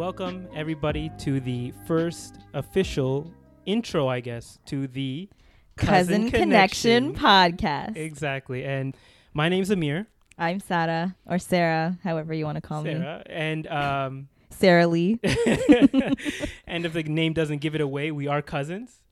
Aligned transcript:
welcome 0.00 0.48
everybody 0.54 1.10
to 1.18 1.40
the 1.40 1.74
first 1.86 2.38
official 2.54 3.30
intro, 3.66 4.08
I 4.08 4.20
guess, 4.20 4.58
to 4.64 4.86
the 4.86 5.28
Cousin, 5.76 6.30
Connection. 6.30 7.14
podcast. 7.14 7.98
Exactly. 7.98 8.64
And 8.64 8.96
my 9.34 9.50
name's 9.50 9.70
Amir. 9.70 10.06
I'm 10.38 10.58
Sarah 10.58 11.16
or 11.26 11.38
Sarah, 11.38 11.98
however 12.02 12.32
you 12.32 12.46
want 12.46 12.56
to 12.56 12.62
call 12.62 12.82
me. 12.82 12.94
Sarah. 12.94 13.22
And 13.26 13.66
um 13.66 14.28
Sarah 14.50 14.86
Lee. 14.86 15.20
and 16.66 16.86
if 16.86 16.94
the 16.94 17.02
name 17.02 17.34
doesn't 17.34 17.58
give 17.58 17.74
it 17.74 17.82
away, 17.82 18.10
we 18.10 18.26
are 18.26 18.40
cousins. 18.40 19.02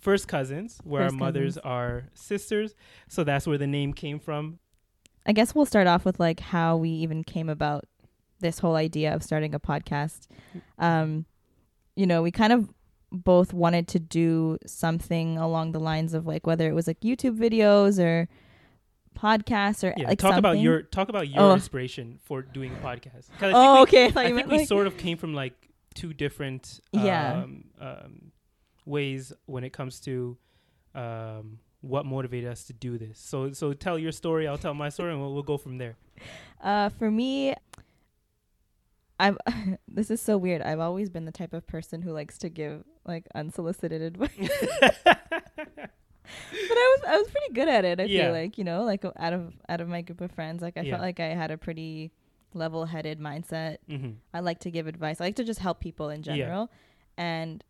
First 0.00 0.28
cousins, 0.28 0.78
where 0.82 1.02
First 1.02 1.12
our 1.12 1.18
mothers 1.18 1.56
cousins. 1.56 1.66
are 1.66 2.04
sisters. 2.14 2.74
So 3.06 3.22
that's 3.22 3.46
where 3.46 3.58
the 3.58 3.66
name 3.66 3.92
came 3.92 4.18
from. 4.18 4.60
I 5.26 5.32
guess 5.32 5.54
we'll 5.54 5.66
start 5.66 5.86
off 5.86 6.06
with 6.06 6.18
like 6.18 6.40
how 6.40 6.78
we 6.78 6.88
even 6.88 7.22
came 7.22 7.50
about 7.50 7.84
this 8.40 8.58
whole 8.60 8.76
idea 8.76 9.14
of 9.14 9.22
starting 9.22 9.54
a 9.54 9.60
podcast. 9.60 10.26
Um, 10.78 11.26
you 11.96 12.06
know, 12.06 12.22
we 12.22 12.30
kind 12.30 12.52
of 12.52 12.68
both 13.10 13.52
wanted 13.54 13.88
to 13.88 13.98
do 13.98 14.58
something 14.66 15.38
along 15.38 15.72
the 15.72 15.80
lines 15.80 16.14
of 16.14 16.26
like 16.26 16.46
whether 16.46 16.68
it 16.68 16.74
was 16.74 16.86
like 16.86 17.00
YouTube 17.00 17.36
videos 17.38 17.98
or 18.02 18.28
podcasts 19.18 19.82
or 19.82 19.92
Yeah, 19.96 20.08
like 20.08 20.18
talk 20.18 20.36
about 20.36 20.58
your 20.58 20.82
talk 20.82 21.08
about 21.08 21.28
your 21.28 21.42
Oh. 21.42 21.54
inspiration 21.54 22.18
for 22.22 22.42
doing 22.42 22.72
a 22.72 22.78
podcast. 22.86 23.28
'Cause 23.38 23.42
I 23.42 23.52
think 23.52 23.54
Oh, 23.56 23.74
we- 23.76 23.80
okay. 23.82 24.04
I 24.04 24.06
I 24.06 24.24
think 24.26 24.36
meant 24.36 24.48
we 24.48 24.58
like 24.58 24.68
sort 24.68 24.86
of 24.86 24.96
came 24.96 25.16
from 25.18 25.34
like 25.34 25.54
two 25.94 26.12
different 26.12 26.80
Yeah. 26.92 27.42
um, 27.42 27.64
um, 27.80 28.32
ways 28.86 29.32
when 29.46 29.64
it 29.64 29.72
comes 29.72 30.00
to 30.00 30.36
um, 30.94 31.58
what 31.80 32.06
motivated 32.06 32.50
us 32.50 32.64
to 32.66 32.72
do 32.72 32.98
this. 32.98 33.18
So 33.18 33.52
so 33.52 33.72
tell 33.72 33.98
your 33.98 34.12
story, 34.12 34.46
I'll 34.46 34.58
tell 34.58 34.74
my 34.74 34.88
story, 34.88 35.12
and 35.12 35.20
we'll, 35.20 35.32
we'll 35.34 35.42
go 35.42 35.56
from 35.56 35.78
there. 35.78 35.96
Uh, 36.62 36.88
for 36.90 37.10
me, 37.10 37.54
I've 39.18 39.36
this 39.88 40.10
is 40.10 40.20
so 40.20 40.36
weird. 40.38 40.62
I've 40.62 40.80
always 40.80 41.10
been 41.10 41.24
the 41.24 41.32
type 41.32 41.52
of 41.52 41.66
person 41.66 42.02
who 42.02 42.12
likes 42.12 42.38
to 42.38 42.48
give 42.48 42.84
like 43.06 43.26
unsolicited 43.34 44.02
advice, 44.02 44.30
but 44.38 45.90
I 46.76 46.96
was 46.96 47.00
I 47.08 47.16
was 47.16 47.28
pretty 47.30 47.52
good 47.54 47.68
at 47.68 47.84
it. 47.84 48.00
I 48.00 48.04
Yeah. 48.04 48.24
feel 48.24 48.32
like 48.32 48.58
you 48.58 48.64
know, 48.64 48.84
like 48.84 49.04
out 49.04 49.32
of 49.32 49.54
out 49.68 49.80
of 49.80 49.88
my 49.88 50.02
group 50.02 50.20
of 50.20 50.30
friends, 50.32 50.62
like 50.62 50.76
I 50.76 50.82
Yeah. 50.82 50.90
felt 50.92 51.02
like 51.02 51.20
I 51.20 51.28
had 51.28 51.50
a 51.50 51.56
pretty 51.58 52.12
level-headed 52.54 53.18
mindset. 53.20 53.78
hmm 53.88 54.10
I 54.32 54.40
like 54.40 54.60
to 54.60 54.70
give 54.70 54.86
advice. 54.86 55.20
I 55.20 55.24
like 55.24 55.36
to 55.36 55.44
just 55.44 55.60
help 55.60 55.80
people 55.80 56.08
in 56.10 56.20
Yeah. 56.20 56.36
general. 56.36 56.70
And 57.16 57.62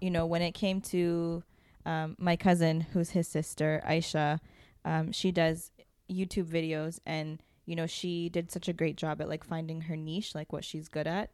you 0.00 0.10
know, 0.10 0.26
when 0.26 0.42
it 0.42 0.52
came 0.52 0.80
to 0.80 1.42
um, 1.86 2.16
my 2.18 2.36
cousin, 2.36 2.80
who's 2.80 3.10
his 3.10 3.28
sister, 3.28 3.82
Aisha, 3.86 4.38
um, 4.84 5.12
she 5.12 5.30
does 5.30 5.70
YouTube 6.10 6.46
videos, 6.46 6.98
and 7.06 7.42
you 7.70 7.76
know, 7.76 7.86
she 7.86 8.28
did 8.28 8.50
such 8.50 8.66
a 8.66 8.72
great 8.72 8.96
job 8.96 9.20
at 9.20 9.28
like 9.28 9.44
finding 9.44 9.82
her 9.82 9.96
niche, 9.96 10.34
like 10.34 10.52
what 10.52 10.64
she's 10.64 10.88
good 10.88 11.06
at, 11.06 11.30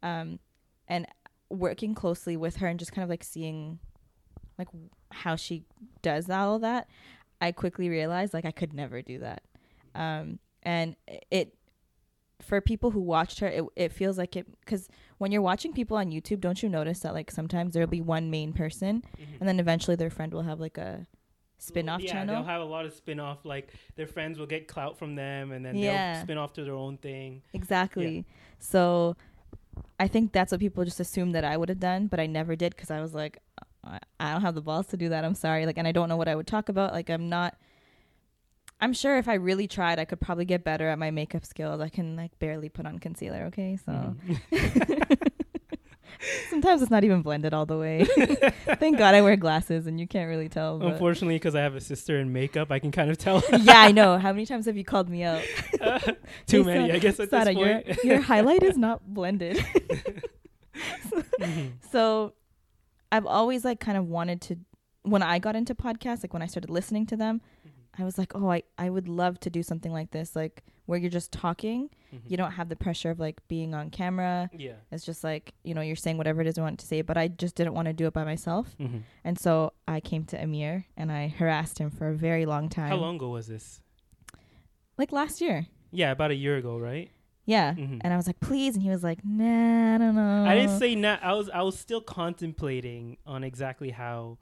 um, 0.00 0.38
and 0.86 1.08
working 1.50 1.92
closely 1.92 2.36
with 2.36 2.58
her 2.58 2.68
and 2.68 2.78
just 2.78 2.92
kind 2.92 3.02
of 3.02 3.10
like 3.10 3.24
seeing 3.24 3.80
like 4.60 4.68
how 5.10 5.34
she 5.34 5.64
does 6.00 6.30
all 6.30 6.60
that. 6.60 6.86
I 7.40 7.50
quickly 7.50 7.88
realized 7.88 8.32
like 8.32 8.44
I 8.44 8.52
could 8.52 8.72
never 8.72 9.02
do 9.02 9.18
that. 9.18 9.42
Um, 9.96 10.38
and 10.62 10.94
it 11.32 11.56
for 12.40 12.60
people 12.60 12.92
who 12.92 13.00
watched 13.00 13.40
her, 13.40 13.48
it, 13.48 13.64
it 13.74 13.92
feels 13.92 14.16
like 14.18 14.36
it 14.36 14.46
because 14.60 14.88
when 15.18 15.32
you're 15.32 15.42
watching 15.42 15.72
people 15.72 15.96
on 15.96 16.12
YouTube, 16.12 16.40
don't 16.40 16.62
you 16.62 16.68
notice 16.68 17.00
that 17.00 17.12
like 17.12 17.32
sometimes 17.32 17.74
there'll 17.74 17.88
be 17.88 18.00
one 18.00 18.30
main 18.30 18.52
person 18.52 19.02
and 19.40 19.48
then 19.48 19.58
eventually 19.58 19.96
their 19.96 20.10
friend 20.10 20.32
will 20.32 20.42
have 20.42 20.60
like 20.60 20.78
a 20.78 21.08
spin 21.62 21.88
off 21.88 22.00
yeah, 22.02 22.12
channel? 22.12 22.34
they'll 22.36 22.44
have 22.44 22.60
a 22.60 22.64
lot 22.64 22.84
of 22.84 22.92
spin 22.94 23.20
off. 23.20 23.44
Like 23.44 23.72
their 23.96 24.06
friends 24.06 24.38
will 24.38 24.46
get 24.46 24.66
clout 24.68 24.98
from 24.98 25.14
them, 25.14 25.52
and 25.52 25.64
then 25.64 25.76
Yeah. 25.76 26.14
they'll 26.14 26.22
spin 26.22 26.38
off 26.38 26.52
to 26.54 26.64
their 26.64 26.74
own 26.74 26.96
thing. 26.98 27.42
Exactly. 27.52 28.24
So 28.58 29.16
I 29.98 30.08
think 30.08 30.32
that's 30.32 30.50
what 30.52 30.60
people 30.60 30.84
just 30.84 31.00
assume 31.00 31.32
that 31.32 31.44
I 31.44 31.56
would 31.56 31.68
have 31.68 31.80
done, 31.80 32.06
but 32.08 32.18
I 32.20 32.26
never 32.26 32.56
did 32.56 32.74
because 32.74 32.90
I 32.90 33.00
was 33.00 33.14
like, 33.14 33.38
I 33.84 34.32
don't 34.32 34.42
have 34.42 34.54
the 34.54 34.60
balls 34.62 34.86
to 34.88 34.96
do 34.96 35.08
that. 35.08 35.24
I'm 35.24 35.34
sorry. 35.34 35.66
Like, 35.66 35.78
and 35.78 35.88
I 35.88 35.92
don't 35.92 36.08
know 36.08 36.16
what 36.16 36.28
I 36.28 36.34
would 36.34 36.46
talk 36.46 36.68
about. 36.68 36.92
Like, 36.92 37.10
I'm 37.10 37.28
not. 37.28 37.56
I'm 38.80 38.92
sure 38.92 39.16
if 39.16 39.28
I 39.28 39.34
really 39.34 39.68
tried, 39.68 40.00
I 40.00 40.04
could 40.04 40.20
probably 40.20 40.44
get 40.44 40.64
better 40.64 40.88
at 40.88 40.98
my 40.98 41.12
makeup 41.12 41.44
skills. 41.44 41.80
I 41.80 41.88
can 41.88 42.16
like 42.16 42.36
barely 42.40 42.68
put 42.68 42.84
on 42.84 42.98
concealer. 42.98 43.44
Okay, 43.46 43.76
so 43.84 43.92
Mhm. 43.92 45.18
sometimes 46.62 46.80
it's 46.82 46.90
not 46.90 47.02
even 47.04 47.22
blended 47.22 47.52
all 47.52 47.66
the 47.66 47.76
way. 47.76 48.04
Thank 48.78 48.96
God 48.98 49.14
I 49.14 49.20
wear 49.22 49.36
glasses 49.36 49.86
and 49.86 49.98
you 49.98 50.06
can't 50.06 50.28
really 50.28 50.48
tell. 50.48 50.78
but- 50.78 50.92
Unfortunately, 50.92 51.34
because 51.34 51.54
I 51.56 51.60
have 51.60 51.74
a 51.74 51.80
sister 51.80 52.18
in 52.20 52.32
makeup, 52.32 52.70
I 52.70 52.78
can 52.78 52.92
kind 52.92 53.10
of 53.10 53.18
tell. 53.18 53.42
yeah, 53.50 53.80
I 53.80 53.90
know. 53.92 54.16
How 54.22 54.32
many 54.32 54.46
times 54.46 54.66
have 54.66 54.76
you 54.76 54.84
called 54.84 55.08
me 55.08 55.24
out? 55.24 55.42
Too 56.46 56.62
many, 56.64 56.92
I 56.92 56.98
guess. 56.98 57.18
At 57.18 57.30
Sada, 57.30 57.46
this 57.52 57.56
your 57.58 57.74
point. 57.82 57.86
your 58.04 58.12
your 58.14 58.20
highlight 58.22 58.62
is 58.62 58.78
not 58.78 59.02
blended. 59.12 59.56
Mhm. 61.40 61.72
So 61.90 62.34
I've 63.10 63.26
always 63.26 63.64
like 63.64 63.80
kind 63.80 63.98
of 63.98 64.06
wanted 64.06 64.40
to 64.42 64.56
when 65.02 65.22
I 65.22 65.38
got 65.40 65.56
into 65.56 65.74
podcasts, 65.74 66.22
like 66.22 66.32
when 66.32 66.42
I 66.42 66.46
started 66.46 66.70
listening 66.70 67.06
to 67.06 67.16
them, 67.16 67.40
I 67.98 68.04
was 68.04 68.16
like, 68.18 68.32
"Oh, 68.34 68.50
I 68.50 68.62
I 68.78 68.88
would 68.90 69.06
love 69.08 69.38
to 69.40 69.50
do 69.50 69.62
something 69.62 69.92
like 69.92 70.10
this, 70.12 70.34
like 70.34 70.62
where 70.86 70.98
you're 70.98 71.10
just 71.10 71.30
talking. 71.32 71.90
Mhm. 72.12 72.20
You 72.26 72.36
don't 72.36 72.52
have 72.52 72.68
the 72.68 72.76
pressure 72.76 73.10
of 73.10 73.20
like 73.20 73.46
being 73.48 73.74
on 73.74 73.90
camera. 73.90 74.50
Yeah. 74.56 74.72
It's 74.90 75.04
just 75.04 75.22
like, 75.22 75.54
you 75.62 75.74
know, 75.74 75.80
you're 75.80 75.96
saying 75.96 76.16
whatever 76.18 76.40
it 76.40 76.46
is 76.46 76.56
you 76.56 76.62
want 76.62 76.80
to 76.80 76.86
say, 76.86 77.02
but 77.02 77.16
I 77.16 77.28
just 77.28 77.54
didn't 77.54 77.74
want 77.74 77.86
to 77.86 77.92
do 77.92 78.06
it 78.06 78.12
by 78.12 78.24
myself. 78.24 78.74
hmm 78.78 78.98
And 79.24 79.38
so 79.38 79.72
I 79.86 80.00
came 80.00 80.24
to 80.26 80.42
Amir 80.42 80.86
and 80.96 81.12
I 81.12 81.28
harassed 81.28 81.78
him 81.78 81.90
for 81.90 82.08
a 82.08 82.14
very 82.14 82.46
long 82.46 82.68
time. 82.68 82.88
How 82.88 82.96
long 82.96 83.16
ago 83.16 83.28
was 83.30 83.46
this? 83.46 83.80
Like 84.98 85.12
last 85.12 85.40
year. 85.40 85.66
Yeah, 85.90 86.10
about 86.10 86.30
a 86.30 86.34
year 86.34 86.56
ago, 86.56 86.78
right? 86.78 87.10
Yeah. 87.44 87.74
Mhm. 87.74 88.00
And 88.02 88.12
I 88.12 88.16
was 88.16 88.26
like, 88.26 88.40
"Please." 88.40 88.74
And 88.74 88.82
he 88.82 88.90
was 88.90 89.02
like, 89.04 89.24
"Nah, 89.24 89.94
I 89.94 89.98
don't 89.98 90.14
know." 90.14 90.44
I 90.46 90.54
didn't 90.54 90.78
say 90.78 90.94
not. 90.94 91.22
I 91.22 91.32
was 91.34 91.48
I 91.50 91.62
was 91.62 91.78
still 91.78 92.00
contemplating 92.00 93.18
on 93.26 93.44
exactly 93.44 93.90
how 93.90 94.38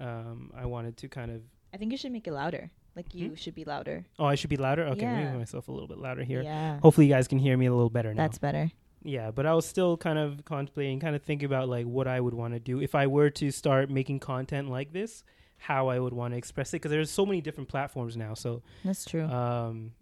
um, 0.00 0.50
I 0.54 0.66
wanted 0.66 0.96
to 0.98 1.08
kind 1.08 1.30
of. 1.30 1.42
I 1.76 1.78
think 1.78 1.92
you 1.92 1.98
should 1.98 2.10
make 2.12 2.26
it 2.26 2.32
louder. 2.32 2.70
Like 2.94 3.14
you 3.14 3.28
Hmm? 3.28 3.34
should 3.34 3.54
be 3.54 3.64
louder. 3.64 4.06
Oh, 4.18 4.24
I 4.24 4.34
should 4.34 4.48
be 4.48 4.56
louder. 4.56 4.84
Okay, 4.86 5.02
Yeah. 5.02 5.24
maybe 5.26 5.36
myself 5.36 5.68
a 5.68 5.72
little 5.72 5.86
bit 5.86 5.98
louder 5.98 6.24
here. 6.24 6.40
Yeah. 6.42 6.80
Hopefully, 6.80 7.06
you 7.06 7.12
guys 7.12 7.28
can 7.28 7.38
hear 7.38 7.54
me 7.58 7.66
a 7.66 7.70
little 7.74 7.90
better 7.90 8.14
now. 8.14 8.22
That's 8.22 8.38
better. 8.38 8.70
yeah, 9.04 9.30
but 9.30 9.44
I 9.44 9.52
was 9.52 9.66
still 9.66 9.98
kind 9.98 10.18
of 10.18 10.46
contemplating, 10.46 10.98
kind 11.00 11.14
of 11.14 11.22
thinking 11.22 11.44
about 11.44 11.68
like 11.68 11.84
what 11.84 12.08
I 12.08 12.18
would 12.18 12.32
want 12.32 12.54
to 12.54 12.58
do 12.60 12.80
if 12.80 12.94
I 12.94 13.06
were 13.06 13.28
to 13.28 13.50
start 13.50 13.90
making 13.90 14.20
content 14.20 14.70
like 14.70 14.94
this. 14.94 15.22
How 15.58 15.88
I 15.88 15.98
would 15.98 16.14
want 16.14 16.32
to 16.32 16.38
express 16.38 16.70
it 16.70 16.76
because 16.76 16.90
there's 16.90 17.10
so 17.10 17.26
many 17.26 17.42
different 17.42 17.68
platforms 17.68 18.16
now. 18.16 18.32
So 18.32 18.62
That's 18.82 19.04
true. 19.04 19.24
um, 19.26 19.92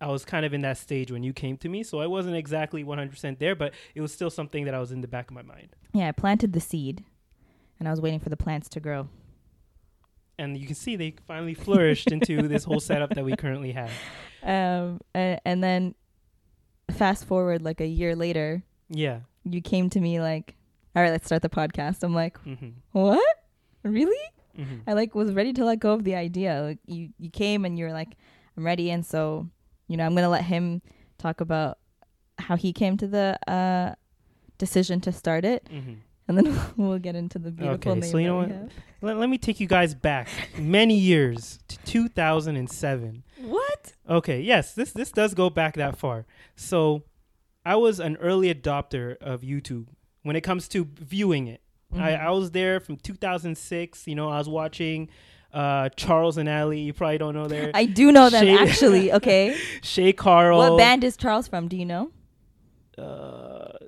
I 0.00 0.08
was 0.08 0.24
kind 0.24 0.46
of 0.46 0.54
in 0.54 0.62
that 0.62 0.78
stage 0.78 1.10
when 1.12 1.22
you 1.22 1.32
came 1.34 1.56
to 1.58 1.68
me, 1.68 1.82
so 1.82 2.00
I 2.00 2.06
wasn't 2.06 2.36
exactly 2.36 2.82
100% 2.84 3.38
there, 3.38 3.54
but 3.54 3.74
it 3.94 4.00
was 4.00 4.12
still 4.14 4.30
something 4.30 4.64
that 4.64 4.74
I 4.74 4.78
was 4.80 4.92
in 4.92 5.02
the 5.02 5.08
back 5.08 5.30
of 5.30 5.34
my 5.34 5.42
mind. 5.42 5.76
yeah, 5.92 6.08
I 6.08 6.12
planted 6.12 6.52
the 6.54 6.60
seed, 6.60 7.04
and 7.78 7.86
I 7.88 7.90
was 7.90 8.00
waiting 8.00 8.20
for 8.20 8.28
the 8.30 8.36
plants 8.36 8.68
to 8.70 8.80
grow. 8.80 9.08
And 10.38 10.56
you 10.56 10.66
can 10.66 10.76
see 10.76 10.96
they 10.96 11.14
finally 11.26 11.54
flourished 11.54 12.12
into 12.12 12.46
this 12.48 12.64
whole 12.64 12.80
setup 12.80 13.10
that 13.14 13.24
we 13.24 13.34
currently 13.36 13.72
have. 13.72 13.90
Um, 14.40 15.00
and, 15.14 15.40
and 15.44 15.64
then 15.64 15.94
fast 16.92 17.24
forward 17.26 17.60
like 17.62 17.80
a 17.80 17.86
year 17.86 18.14
later, 18.14 18.62
Yeah. 18.88 19.20
you 19.44 19.60
came 19.60 19.90
to 19.90 20.00
me 20.00 20.20
like, 20.20 20.54
"All 20.94 21.02
right, 21.02 21.10
let's 21.10 21.26
start 21.26 21.42
the 21.42 21.48
podcast." 21.48 22.02
I'm 22.04 22.14
like, 22.14 22.38
hmm 22.42 22.68
"What? 22.92 23.36
Really?" 23.82 24.16
hmm 24.56 24.78
I 24.86 24.92
like 24.92 25.14
was 25.16 25.32
ready 25.32 25.52
to 25.54 25.64
let 25.64 25.80
go 25.80 25.92
of 25.92 26.04
the 26.04 26.14
idea. 26.14 26.62
Like 26.62 26.78
you, 26.86 27.10
you 27.18 27.30
came 27.30 27.64
and 27.64 27.76
you 27.78 27.86
were 27.86 27.92
like, 27.92 28.16
"I'm 28.56 28.64
ready," 28.64 28.90
and 28.92 29.04
so 29.04 29.48
you 29.88 29.96
know, 29.96 30.06
I'm 30.06 30.14
gonna 30.14 30.28
let 30.28 30.44
him 30.44 30.82
talk 31.18 31.40
about 31.40 31.78
how 32.38 32.56
he 32.56 32.72
came 32.72 32.96
to 32.98 33.08
the 33.08 33.38
uh, 33.50 33.94
decision 34.56 35.00
to 35.02 35.12
start 35.12 35.44
it, 35.44 35.66
hmm 35.68 35.94
and 36.28 36.38
then 36.38 36.60
we'll 36.76 36.98
get 36.98 37.16
into 37.16 37.38
the 37.38 37.50
beautiful 37.50 37.92
Okay, 37.92 38.00
name. 38.00 38.10
so 38.10 38.18
you 38.18 38.26
know 38.28 38.36
what? 38.38 38.52
Let, 39.00 39.16
let 39.16 39.28
me 39.28 39.38
take 39.38 39.58
you 39.60 39.66
guys 39.66 39.94
back 39.94 40.28
many 40.58 40.94
years 40.94 41.58
to 41.68 41.78
2007. 41.84 43.22
What? 43.42 43.92
Okay, 44.08 44.40
yes, 44.40 44.74
this 44.74 44.92
this 44.92 45.10
does 45.10 45.34
go 45.34 45.50
back 45.50 45.74
that 45.76 45.96
far. 45.98 46.26
So, 46.56 47.02
I 47.64 47.76
was 47.76 48.00
an 48.00 48.16
early 48.16 48.52
adopter 48.54 49.16
of 49.18 49.42
YouTube 49.42 49.86
when 50.22 50.34
it 50.36 50.40
comes 50.42 50.68
to 50.68 50.88
viewing 51.00 51.46
it. 51.48 51.60
I, 51.94 51.96
Mhm. 52.12 52.20
I 52.26 52.30
was 52.30 52.50
there 52.50 52.80
from 52.80 52.96
2006. 52.96 54.06
You 54.06 54.14
know, 54.14 54.28
I 54.28 54.38
was 54.38 54.48
watching 54.48 55.08
uh, 55.54 55.88
Charles 55.90 56.36
and 56.36 56.48
Alli. 56.48 56.80
You 56.80 56.92
probably 56.92 57.16
don't 57.18 57.34
know 57.34 57.46
their 57.48 57.70
I 57.74 57.84
do 57.86 58.12
know 58.12 58.28
them 58.30 58.44
Shay- 58.44 58.58
actually. 58.58 59.12
Okay, 59.18 59.56
Shay 59.82 60.12
Carl. 60.12 60.58
what 60.58 60.76
band 60.78 61.04
is 61.04 61.16
Charles 61.16 61.46
from? 61.48 61.68
Do 61.68 61.76
you 61.76 61.86
know? 61.86 62.10
Uh, 62.98 63.78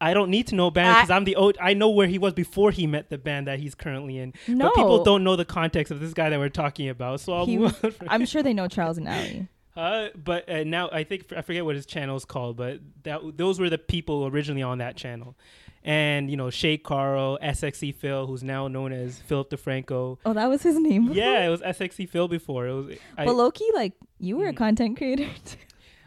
I 0.00 0.14
don't 0.14 0.30
need 0.30 0.46
to 0.48 0.54
know 0.54 0.70
band 0.70 0.96
because 0.96 1.10
I'm 1.10 1.24
the 1.24 1.36
o- 1.36 1.52
I 1.60 1.74
know 1.74 1.90
where 1.90 2.06
he 2.06 2.18
was 2.18 2.32
before 2.32 2.70
he 2.70 2.86
met 2.86 3.10
the 3.10 3.18
band 3.18 3.46
that 3.48 3.58
he's 3.60 3.74
currently 3.74 4.16
in. 4.18 4.32
No, 4.48 4.66
But 4.68 4.74
people 4.76 5.04
don't 5.04 5.22
know 5.24 5.36
the 5.36 5.44
context 5.44 5.90
of 5.90 6.00
this 6.00 6.14
guy 6.14 6.30
that 6.30 6.38
we're 6.38 6.48
talking 6.48 6.88
about. 6.88 7.20
So 7.20 7.34
I'll 7.34 7.46
He 7.46 7.58
move 7.58 7.78
on 7.84 7.90
from 7.90 8.08
I'm 8.10 8.24
sure 8.26 8.42
they 8.42 8.54
know 8.54 8.66
Charles 8.68 8.98
and 8.98 9.08
Alli. 9.08 9.48
Uh, 9.76 10.08
but 10.16 10.46
uh, 10.50 10.64
now 10.64 10.90
I 10.90 11.04
think 11.04 11.32
I 11.34 11.42
forget 11.42 11.64
what 11.64 11.76
his 11.76 11.86
channel 11.86 12.16
is 12.16 12.24
called, 12.24 12.56
but 12.56 12.80
that 13.04 13.20
those 13.36 13.60
were 13.60 13.70
the 13.70 13.78
people 13.78 14.26
originally 14.26 14.64
on 14.64 14.78
that 14.78 14.96
channel, 14.96 15.36
and 15.84 16.28
you 16.28 16.36
know 16.36 16.50
Shay 16.50 16.76
Carl, 16.76 17.38
SXE 17.40 17.94
Phil, 17.94 18.26
who's 18.26 18.42
now 18.42 18.66
known 18.66 18.92
as 18.92 19.20
Philip 19.20 19.48
DeFranco. 19.48 20.18
Oh, 20.26 20.32
that 20.34 20.48
was 20.48 20.64
his 20.64 20.76
name. 20.76 21.12
Yeah, 21.12 21.46
it 21.46 21.50
was 21.50 21.60
SXE 21.62 22.08
Phil 22.10 22.26
before. 22.26 22.66
It 22.66 22.72
was 22.72 22.96
I, 23.16 23.24
but 23.24 23.36
Loki, 23.36 23.64
like 23.72 23.92
you 24.18 24.36
were 24.38 24.48
a 24.48 24.52
Mhm. 24.52 24.56
content 24.56 24.96
creator. 24.98 25.28
too. 25.44 25.56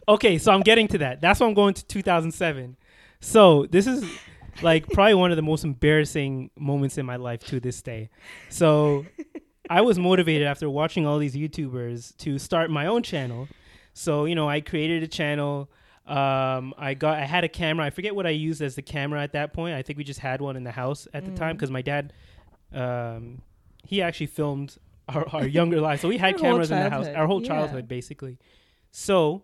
okay. 0.09 0.37
So 0.37 0.51
I'm 0.51 0.61
getting 0.61 0.89
to 0.89 0.97
that. 0.99 1.21
That's 1.21 1.39
why 1.39 1.47
I'm 1.47 1.53
going 1.53 1.73
to 1.73 1.85
2007. 1.85 2.75
So 3.23 3.65
this 3.67 3.87
is 3.87 4.03
like 4.61 4.87
probably 4.89 5.13
one 5.15 5.31
of 5.31 5.37
the 5.37 5.41
most 5.43 5.63
embarrassing 5.63 6.51
moments 6.57 6.97
in 6.97 7.05
my 7.05 7.15
life 7.15 7.39
to 7.47 7.59
this 7.59 7.81
day. 7.81 8.09
So 8.49 9.05
I 9.69 9.81
was 9.81 9.97
motivated 9.97 10.45
after 10.45 10.69
watching 10.69 11.07
all 11.07 11.17
these 11.19 11.35
YouTubers 11.35 12.15
to 12.17 12.37
start 12.37 12.69
my 12.69 12.85
own 12.87 13.01
channel. 13.01 13.47
So, 13.93 14.25
you 14.25 14.35
know, 14.35 14.49
I 14.49 14.59
created 14.61 15.03
a 15.03 15.07
channel. 15.07 15.69
Um, 16.05 16.73
I 16.77 16.95
got 16.95 17.17
I 17.17 17.25
had 17.25 17.43
a 17.45 17.49
camera. 17.49 17.85
I 17.85 17.89
forget 17.91 18.13
what 18.13 18.27
I 18.27 18.31
used 18.31 18.61
as 18.61 18.75
the 18.75 18.81
camera 18.81 19.21
at 19.23 19.31
that 19.33 19.53
point. 19.53 19.73
I 19.75 19.81
think 19.81 19.97
we 19.97 20.03
just 20.03 20.19
had 20.19 20.41
one 20.41 20.57
in 20.57 20.63
the 20.65 20.71
house 20.71 21.07
at 21.13 21.23
the 21.23 21.31
time 21.31 21.55
Mm. 21.55 21.59
because 21.59 21.71
my 21.71 21.81
dad 21.81 22.11
um, 22.73 23.41
he 23.85 24.01
actually 24.01 24.25
filmed 24.27 24.77
our, 25.07 25.27
our 25.29 25.47
younger 25.47 25.79
lives. 25.79 26.01
So 26.01 26.07
we 26.09 26.17
had 26.17 26.37
cameras 26.37 26.71
in 26.71 26.79
the 26.79 26.89
house, 26.89 27.07
our 27.07 27.25
whole 27.27 27.41
Yeah. 27.41 27.47
childhood 27.47 27.87
basically. 27.87 28.37
So 28.91 29.43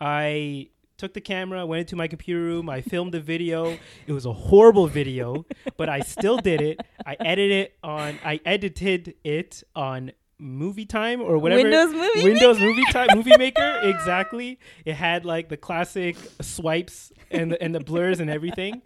I 0.00 0.68
took 0.96 1.14
the 1.14 1.20
camera, 1.20 1.66
went 1.66 1.80
into 1.80 1.96
my 1.96 2.08
computer 2.08 2.40
room, 2.40 2.68
I 2.68 2.80
filmed 2.80 3.14
a 3.14 3.20
video. 3.20 3.78
It 4.06 4.12
was 4.12 4.26
a 4.26 4.32
horrible 4.32 4.86
video, 4.86 5.44
but 5.76 5.88
I 5.88 6.00
still 6.00 6.36
did 6.36 6.60
it. 6.60 6.80
I 7.04 7.16
edited 7.20 7.50
it 7.50 7.76
on 7.82 8.18
I 8.24 8.40
edited 8.44 9.14
it 9.24 9.62
on 9.74 10.12
movie 10.38 10.84
time 10.84 11.20
or 11.20 11.38
whatever 11.38 11.62
Windows 11.62 11.92
movie. 11.92 12.24
Windows 12.24 12.60
movie 12.60 12.84
time 12.90 13.08
movie 13.14 13.36
maker 13.36 13.80
exactly. 13.82 14.58
It 14.84 14.94
had 14.94 15.24
like 15.24 15.48
the 15.48 15.56
classic 15.56 16.16
swipes 16.40 17.12
and 17.30 17.52
the, 17.52 17.62
and 17.62 17.74
the 17.74 17.80
blurs 17.80 18.20
and 18.20 18.30
everything. 18.30 18.82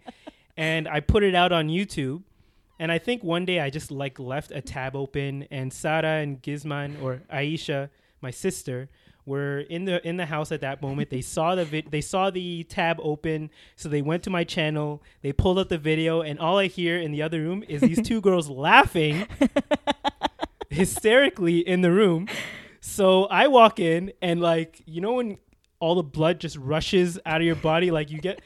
And 0.57 0.87
I 0.87 0.99
put 0.99 1.23
it 1.23 1.35
out 1.35 1.51
on 1.51 1.67
YouTube. 1.67 2.23
And 2.81 2.91
I 2.91 2.97
think 2.97 3.23
one 3.23 3.45
day 3.45 3.59
I 3.59 3.69
just 3.69 3.91
like 3.91 4.19
left 4.19 4.51
a 4.51 4.61
tab 4.61 4.95
open 4.95 5.47
and 5.51 5.71
Sara 5.71 6.21
and 6.21 6.41
Gizman 6.41 7.01
or 7.01 7.21
Aisha, 7.31 7.89
my 8.21 8.31
sister, 8.31 8.89
were 9.29 9.59
in 9.59 9.85
the 9.85 10.05
in 10.05 10.17
the 10.17 10.25
house 10.25 10.51
at 10.51 10.61
that 10.61 10.81
moment. 10.81 11.11
They 11.11 11.21
saw 11.21 11.53
the 11.53 11.63
vid- 11.63 11.91
they 11.91 12.01
saw 12.01 12.31
the 12.31 12.63
tab 12.63 12.97
open, 13.01 13.51
so 13.75 13.87
they 13.87 14.01
went 14.01 14.23
to 14.23 14.29
my 14.31 14.43
channel. 14.43 15.03
They 15.21 15.31
pulled 15.31 15.59
up 15.59 15.69
the 15.69 15.77
video, 15.77 16.21
and 16.21 16.39
all 16.39 16.57
I 16.57 16.65
hear 16.65 16.97
in 16.97 17.11
the 17.11 17.21
other 17.21 17.39
room 17.39 17.63
is 17.69 17.81
these 17.81 18.01
two 18.01 18.19
girls 18.21 18.49
laughing 18.67 19.27
hysterically 20.69 21.59
in 21.59 21.81
the 21.81 21.91
room. 21.91 22.27
So 22.81 23.25
I 23.25 23.47
walk 23.47 23.79
in 23.79 24.11
and 24.21 24.41
like 24.41 24.81
you 24.85 24.99
know 24.99 25.13
when 25.13 25.37
all 25.79 25.95
the 25.95 26.03
blood 26.03 26.39
just 26.39 26.57
rushes 26.57 27.19
out 27.25 27.39
of 27.39 27.45
your 27.45 27.55
body, 27.55 27.91
like 27.91 28.09
you 28.09 28.19
get 28.19 28.41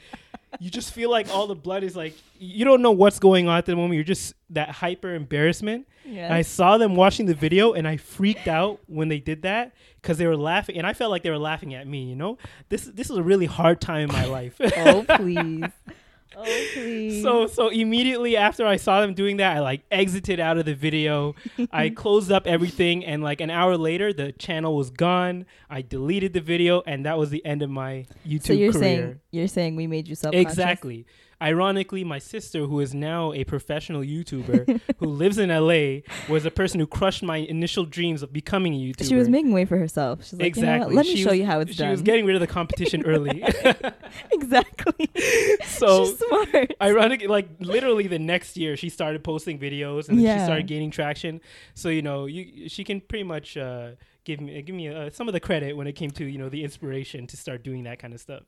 you 0.60 0.70
just 0.70 0.92
feel 0.92 1.10
like 1.10 1.28
all 1.28 1.46
the 1.46 1.54
blood 1.54 1.82
is 1.82 1.96
like 1.96 2.14
you 2.38 2.64
don't 2.64 2.82
know 2.82 2.90
what's 2.90 3.18
going 3.18 3.48
on 3.48 3.58
at 3.58 3.66
the 3.66 3.76
moment. 3.76 3.94
You're 3.94 4.04
just 4.04 4.34
that 4.50 4.70
hyper 4.70 5.14
embarrassment. 5.14 5.86
And 6.24 6.34
I 6.34 6.42
saw 6.42 6.76
them 6.76 6.94
watching 6.96 7.26
the 7.26 7.34
video 7.34 7.72
and 7.72 7.88
I 7.88 7.96
freaked 7.96 8.46
out 8.46 8.80
when 8.86 9.08
they 9.08 9.20
did 9.20 9.42
that 9.42 9.72
because 10.02 10.18
they 10.18 10.26
were 10.26 10.36
laughing 10.36 10.76
and 10.76 10.86
I 10.86 10.92
felt 10.92 11.10
like 11.10 11.22
they 11.22 11.30
were 11.30 11.38
laughing 11.38 11.74
at 11.74 11.86
me. 11.86 12.04
You 12.04 12.16
know, 12.16 12.38
this 12.68 12.84
this 12.84 13.10
is 13.10 13.16
a 13.16 13.22
really 13.22 13.46
hard 13.46 13.80
time 13.80 14.10
in 14.10 14.12
my 14.12 14.26
life. 14.26 14.56
oh 14.60 15.04
please. 15.16 15.64
Oh 16.36 16.42
please. 16.74 17.22
So 17.22 17.46
so 17.46 17.68
immediately 17.68 18.36
after 18.36 18.66
I 18.66 18.76
saw 18.76 19.00
them 19.00 19.14
doing 19.14 19.38
that, 19.38 19.56
I 19.56 19.60
like 19.60 19.82
exited 19.90 20.40
out 20.40 20.58
of 20.58 20.64
the 20.64 20.74
video. 20.74 21.34
I 21.72 21.88
closed 22.02 22.30
up 22.32 22.46
everything 22.46 23.04
and 23.04 23.22
like 23.22 23.40
an 23.40 23.50
hour 23.50 23.76
later 23.76 24.12
the 24.12 24.32
channel 24.32 24.76
was 24.76 24.90
gone. 24.90 25.46
I 25.70 25.82
deleted 25.82 26.32
the 26.32 26.40
video 26.40 26.82
and 26.86 27.06
that 27.06 27.18
was 27.18 27.30
the 27.30 27.44
end 27.44 27.62
of 27.62 27.70
my 27.70 28.06
YouTube 28.26 28.46
So 28.46 28.52
you're 28.52 28.72
career. 28.72 28.82
saying 28.82 29.20
you're 29.30 29.48
saying 29.48 29.76
we 29.76 29.86
made 29.86 30.08
you 30.08 30.14
self? 30.14 30.34
Exactly. 30.34 31.06
Ironically, 31.44 32.04
my 32.04 32.18
sister, 32.18 32.60
who 32.64 32.80
is 32.80 32.94
now 32.94 33.32
a 33.34 33.44
professional 33.44 34.00
YouTuber 34.00 34.80
who 34.96 35.06
lives 35.06 35.36
in 35.36 35.50
LA, 35.50 36.00
was 36.32 36.44
the 36.44 36.50
person 36.50 36.80
who 36.80 36.86
crushed 36.86 37.22
my 37.22 37.36
initial 37.36 37.84
dreams 37.84 38.22
of 38.22 38.32
becoming 38.32 38.72
a 38.72 38.78
YouTuber. 38.78 39.08
She 39.08 39.14
was 39.14 39.28
making 39.28 39.52
way 39.52 39.66
for 39.66 39.76
herself. 39.76 40.24
She's 40.24 40.32
like, 40.38 40.46
exactly. 40.46 40.88
you 40.88 40.90
know? 40.90 40.96
Let 40.96 41.06
me 41.06 41.16
She 41.16 41.22
show 41.22 41.30
was- 41.30 41.38
you 41.38 41.44
how 41.44 41.60
it's 41.60 41.72
she 41.72 41.76
done. 41.78 41.88
She 41.88 41.90
was 41.92 42.02
getting 42.02 42.24
rid 42.24 42.34
of 42.36 42.40
the 42.40 42.46
competition 42.46 43.04
early. 43.04 43.44
exactly. 44.32 45.10
so 45.66 46.06
She's 46.06 46.18
smart. 46.18 46.74
ironically 46.80 47.26
like 47.28 47.48
literally 47.60 48.06
the 48.06 48.18
next 48.18 48.56
year 48.56 48.76
she 48.76 48.88
started 48.88 49.22
posting 49.22 49.58
videos 49.58 50.08
and 50.08 50.18
then 50.18 50.38
she 50.38 50.44
started 50.44 50.66
gaining 50.66 50.90
traction 50.90 51.40
so 51.74 51.88
you 51.88 52.02
know 52.02 52.26
you 52.26 52.68
she 52.68 52.84
can 52.84 53.00
pretty 53.00 53.24
much 53.24 53.56
uh 53.56 53.90
give 54.24 54.40
me 54.40 54.60
give 54.62 54.74
me 54.74 54.88
uh, 54.88 55.10
some 55.10 55.28
of 55.28 55.34
the 55.34 55.40
credit 55.40 55.76
when 55.76 55.86
it 55.86 55.92
came 55.94 56.10
to 56.10 56.24
you 56.24 56.38
know 56.38 56.48
the 56.48 56.62
inspiration 56.64 57.26
to 57.26 57.36
start 57.36 57.62
doing 57.62 57.84
that 57.84 57.98
kind 57.98 58.14
of 58.14 58.20
stuff 58.20 58.42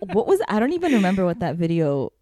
what 0.00 0.26
was 0.26 0.40
I 0.48 0.60
don't 0.60 0.72
even 0.72 0.92
remember 0.92 1.24
what 1.24 1.40
that 1.40 1.56
video 1.56 2.12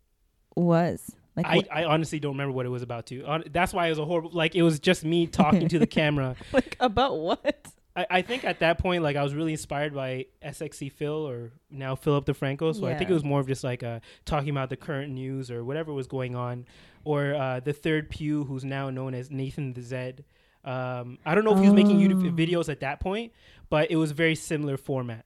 was. 0.57 1.15
Like 1.37 1.47
I, 1.47 1.57
what- 1.57 1.69
I 1.73 1.85
honestly 1.85 2.21
don't 2.21 2.33
remember 2.33 2.53
what 2.53 2.67
it 2.67 2.71
was 2.71 2.83
about 2.83 3.07
too 3.07 3.25
that's 3.51 3.73
why 3.73 3.87
it 3.87 3.91
was 3.91 3.99
a 3.99 4.05
horrible 4.05 4.31
like 4.33 4.55
it 4.55 4.63
was 4.63 4.79
just 4.79 5.05
me 5.05 5.27
talking 5.27 5.69
to 5.69 5.79
the 5.79 5.87
camera 5.99 6.37
like 6.53 6.77
about 6.79 7.17
what? 7.19 7.67
I, 7.97 8.07
I 8.11 8.23
think 8.23 8.45
at 8.45 8.61
that 8.61 8.79
point 8.79 9.03
like 9.03 9.17
i 9.17 9.23
was 9.23 9.35
really 9.35 9.53
inspired 9.53 9.95
by 9.95 10.27
sxe 10.45 10.91
phil 10.93 11.27
or 11.29 11.53
now 11.71 11.95
philip 11.95 12.25
defranco 12.27 12.75
so 12.79 12.87
i 12.87 12.95
think 12.95 13.09
it 13.11 13.13
was 13.15 13.25
more 13.25 13.41
of 13.41 13.47
just 13.47 13.65
like 13.65 13.83
uh 13.83 14.01
talking 14.27 14.49
about 14.51 14.69
the 14.71 14.77
current 14.77 15.13
news 15.13 15.51
or 15.51 15.63
whatever 15.65 15.93
was 15.93 16.07
going 16.07 16.35
on 16.35 16.67
or 17.05 17.35
uh 17.35 17.61
the 17.61 17.73
third 17.75 18.09
pew 18.11 18.45
who's 18.45 18.65
now 18.65 18.89
known 18.91 19.15
as 19.15 19.31
nathan 19.31 19.73
the 19.75 19.83
zed 19.83 20.25
um 20.65 21.19
i 21.27 21.35
don't 21.35 21.45
know 21.45 21.53
if 21.55 21.59
he 21.61 21.65
was 21.67 21.75
making 21.75 21.99
youtube 21.99 22.27
Oh. 22.31 22.35
videos 22.37 22.69
at 22.71 22.81
that 22.81 23.01
point 23.01 23.33
but 23.71 23.91
it 23.91 23.97
was 23.97 24.13
very 24.13 24.35
similar 24.35 24.77
format 24.79 25.25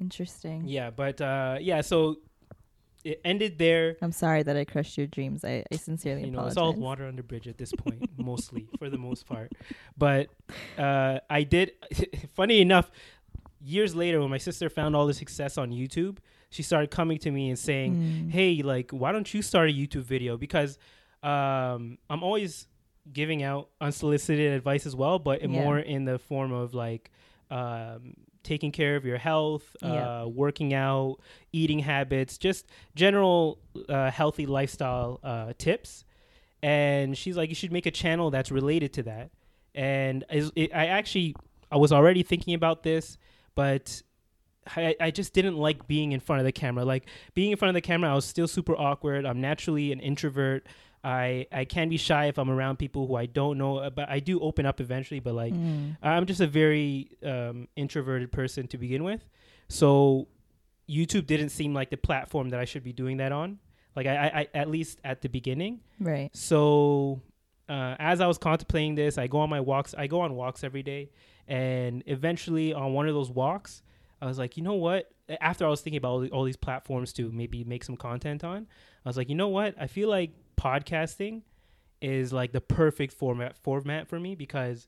Interesting. 0.00 0.62
yeah 0.66 0.90
but 0.90 1.20
uh 1.20 1.56
yeah 1.60 1.80
so 1.80 2.16
it 3.04 3.20
ended 3.24 3.58
there 3.58 3.96
I'm 4.02 4.12
sorry 4.12 4.42
that 4.42 4.56
I 4.56 4.64
crushed 4.64 4.98
your 4.98 5.06
dreams. 5.06 5.44
I, 5.44 5.64
I 5.72 5.76
sincerely 5.76 6.24
you 6.24 6.30
know, 6.32 6.38
apologize. 6.38 6.52
it's 6.52 6.58
all 6.58 6.72
water 6.74 7.06
under 7.06 7.22
bridge 7.22 7.46
at 7.46 7.56
this 7.56 7.72
point, 7.72 8.02
mostly 8.18 8.66
for 8.78 8.90
the 8.90 8.98
most 8.98 9.24
part. 9.24 9.52
But 9.96 10.28
uh, 10.76 11.20
I 11.30 11.44
did. 11.44 11.72
funny 12.34 12.60
enough, 12.60 12.90
years 13.60 13.94
later, 13.94 14.20
when 14.20 14.30
my 14.30 14.38
sister 14.38 14.68
found 14.68 14.96
all 14.96 15.06
the 15.06 15.14
success 15.14 15.56
on 15.56 15.70
YouTube, 15.70 16.18
she 16.50 16.62
started 16.64 16.90
coming 16.90 17.18
to 17.18 17.30
me 17.30 17.48
and 17.50 17.58
saying, 17.58 17.94
Mm. 17.96 18.30
"Hey, 18.32 18.62
like, 18.62 18.90
why 18.90 19.12
don't 19.12 19.32
you 19.32 19.42
start 19.42 19.70
a 19.70 19.72
YouTube 19.72 20.02
video?" 20.02 20.36
Because 20.36 20.76
um, 21.22 21.98
I'm 22.10 22.22
always 22.24 22.66
giving 23.12 23.44
out 23.44 23.68
unsolicited 23.80 24.52
advice 24.54 24.86
as 24.86 24.96
well, 24.96 25.20
but 25.20 25.40
Yeah. 25.40 25.46
more 25.46 25.78
in 25.78 26.04
the 26.04 26.18
form 26.18 26.52
of 26.52 26.74
like. 26.74 27.10
Um, 27.50 28.14
taking 28.42 28.72
care 28.72 28.96
of 28.96 29.04
your 29.04 29.18
health, 29.18 29.76
Yeah. 29.82 30.22
uh, 30.22 30.26
working 30.26 30.74
out, 30.74 31.16
eating 31.52 31.80
habits, 31.80 32.38
just 32.38 32.66
general 32.94 33.58
uh, 33.88 34.10
healthy 34.10 34.46
lifestyle 34.46 35.20
uh, 35.22 35.52
tips. 35.58 36.04
And 36.62 37.16
she's 37.16 37.36
like, 37.36 37.48
you 37.48 37.54
should 37.54 37.72
make 37.72 37.86
a 37.86 37.90
channel 37.90 38.30
that's 38.30 38.50
related 38.50 38.92
to 38.94 39.02
that. 39.04 39.30
And 39.74 40.24
is, 40.30 40.50
it, 40.56 40.74
I 40.74 40.86
actually, 40.86 41.36
I 41.70 41.76
was 41.76 41.92
already 41.92 42.22
thinking 42.22 42.54
about 42.54 42.82
this, 42.82 43.16
but 43.54 44.02
I, 44.76 44.96
I 45.00 45.10
just 45.10 45.32
didn't 45.34 45.56
like 45.56 45.86
being 45.86 46.12
in 46.12 46.20
front 46.20 46.40
of 46.40 46.44
the 46.46 46.52
camera. 46.52 46.84
Like 46.84 47.06
being 47.34 47.52
in 47.52 47.56
front 47.56 47.70
of 47.70 47.74
the 47.74 47.80
camera, 47.80 48.10
I 48.10 48.14
was 48.14 48.24
still 48.24 48.48
super 48.48 48.76
awkward. 48.76 49.24
I'm 49.24 49.40
naturally 49.40 49.92
an 49.92 50.00
introvert. 50.00 50.66
I, 51.04 51.46
I 51.52 51.64
can 51.64 51.88
be 51.88 51.96
shy 51.96 52.26
if 52.26 52.38
I'm 52.38 52.50
around 52.50 52.78
people 52.78 53.06
who 53.06 53.14
I 53.16 53.26
don't 53.26 53.56
know, 53.58 53.78
uh, 53.78 53.90
but 53.90 54.08
I 54.08 54.18
do 54.20 54.40
open 54.40 54.66
up 54.66 54.80
eventually. 54.80 55.20
But 55.20 55.34
like, 55.34 55.54
Mm. 55.54 55.96
I'm 56.02 56.26
just 56.26 56.40
a 56.40 56.46
very 56.46 57.10
um, 57.24 57.68
introverted 57.76 58.32
person 58.32 58.66
to 58.68 58.78
begin 58.78 59.04
with. 59.04 59.24
So 59.68 60.28
YouTube 60.88 61.26
didn't 61.26 61.50
seem 61.50 61.74
like 61.74 61.90
the 61.90 61.96
platform 61.96 62.48
that 62.50 62.60
I 62.60 62.64
should 62.64 62.82
be 62.82 62.92
doing 62.92 63.18
that 63.18 63.32
on. 63.32 63.58
Like 63.94 64.06
I, 64.06 64.16
I, 64.16 64.40
I 64.40 64.48
at 64.54 64.68
least 64.70 64.98
at 65.04 65.22
the 65.22 65.28
beginning. 65.28 65.80
Right. 66.00 66.30
So 66.34 67.20
uh, 67.68 67.96
as 67.98 68.20
I 68.20 68.26
was 68.26 68.38
contemplating 68.38 68.94
this, 68.94 69.18
I 69.18 69.26
go 69.26 69.38
on 69.38 69.50
my 69.50 69.60
walks. 69.60 69.94
I 69.96 70.06
go 70.06 70.20
on 70.22 70.34
walks 70.34 70.64
every 70.64 70.82
day, 70.82 71.10
and 71.46 72.02
eventually 72.06 72.72
on 72.72 72.92
one 72.92 73.08
of 73.08 73.14
those 73.14 73.30
walks, 73.30 73.82
I 74.22 74.26
was 74.26 74.38
like, 74.38 74.56
you 74.56 74.62
know 74.62 74.74
what? 74.74 75.10
After 75.40 75.66
I 75.66 75.68
was 75.68 75.80
thinking 75.82 75.98
about 75.98 76.08
all, 76.10 76.26
all 76.28 76.44
these 76.44 76.56
platforms 76.56 77.12
to 77.14 77.30
maybe 77.30 77.64
make 77.64 77.84
some 77.84 77.96
content 77.96 78.42
on, 78.42 78.66
I 79.04 79.08
was 79.08 79.16
like, 79.16 79.28
you 79.28 79.34
know 79.34 79.48
what? 79.48 79.74
I 79.78 79.86
feel 79.86 80.08
like 80.08 80.30
podcasting 80.58 81.42
is 82.00 82.32
like 82.32 82.52
the 82.52 82.60
perfect 82.60 83.12
format 83.12 83.56
format 83.56 84.06
for 84.08 84.18
me 84.20 84.34
because 84.34 84.86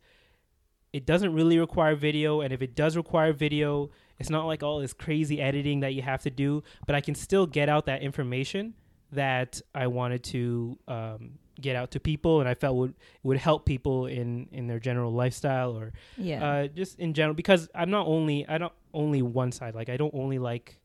it 0.92 1.06
doesn't 1.06 1.32
really 1.32 1.58
require 1.58 1.94
video 1.94 2.40
and 2.40 2.52
if 2.52 2.62
it 2.62 2.74
does 2.74 2.96
require 2.96 3.32
video 3.32 3.90
it's 4.18 4.30
not 4.30 4.46
like 4.46 4.62
all 4.62 4.80
this 4.80 4.92
crazy 4.92 5.40
editing 5.40 5.80
that 5.80 5.94
you 5.94 6.02
have 6.02 6.22
to 6.22 6.30
do 6.30 6.62
but 6.86 6.94
i 6.94 7.00
can 7.00 7.14
still 7.14 7.46
get 7.46 7.68
out 7.68 7.86
that 7.86 8.02
information 8.02 8.74
that 9.12 9.60
i 9.74 9.86
wanted 9.86 10.22
to 10.22 10.76
um, 10.88 11.32
get 11.60 11.74
out 11.76 11.90
to 11.92 11.98
people 12.00 12.40
and 12.40 12.48
i 12.48 12.54
felt 12.54 12.76
would 12.76 12.94
would 13.22 13.36
help 13.38 13.66
people 13.66 14.06
in 14.06 14.48
in 14.52 14.66
their 14.68 14.78
general 14.80 15.12
lifestyle 15.12 15.76
or 15.76 15.92
Yeah. 16.16 16.44
uh, 16.44 16.66
just 16.68 16.98
in 16.98 17.12
general 17.14 17.34
because 17.34 17.68
i'm 17.74 17.90
not 17.90 18.06
only 18.06 18.46
i 18.48 18.56
don't 18.58 18.72
only 18.94 19.22
one 19.22 19.50
side 19.52 19.74
like 19.74 19.88
i 19.88 19.96
don't 19.96 20.14
only 20.14 20.38
like 20.38 20.78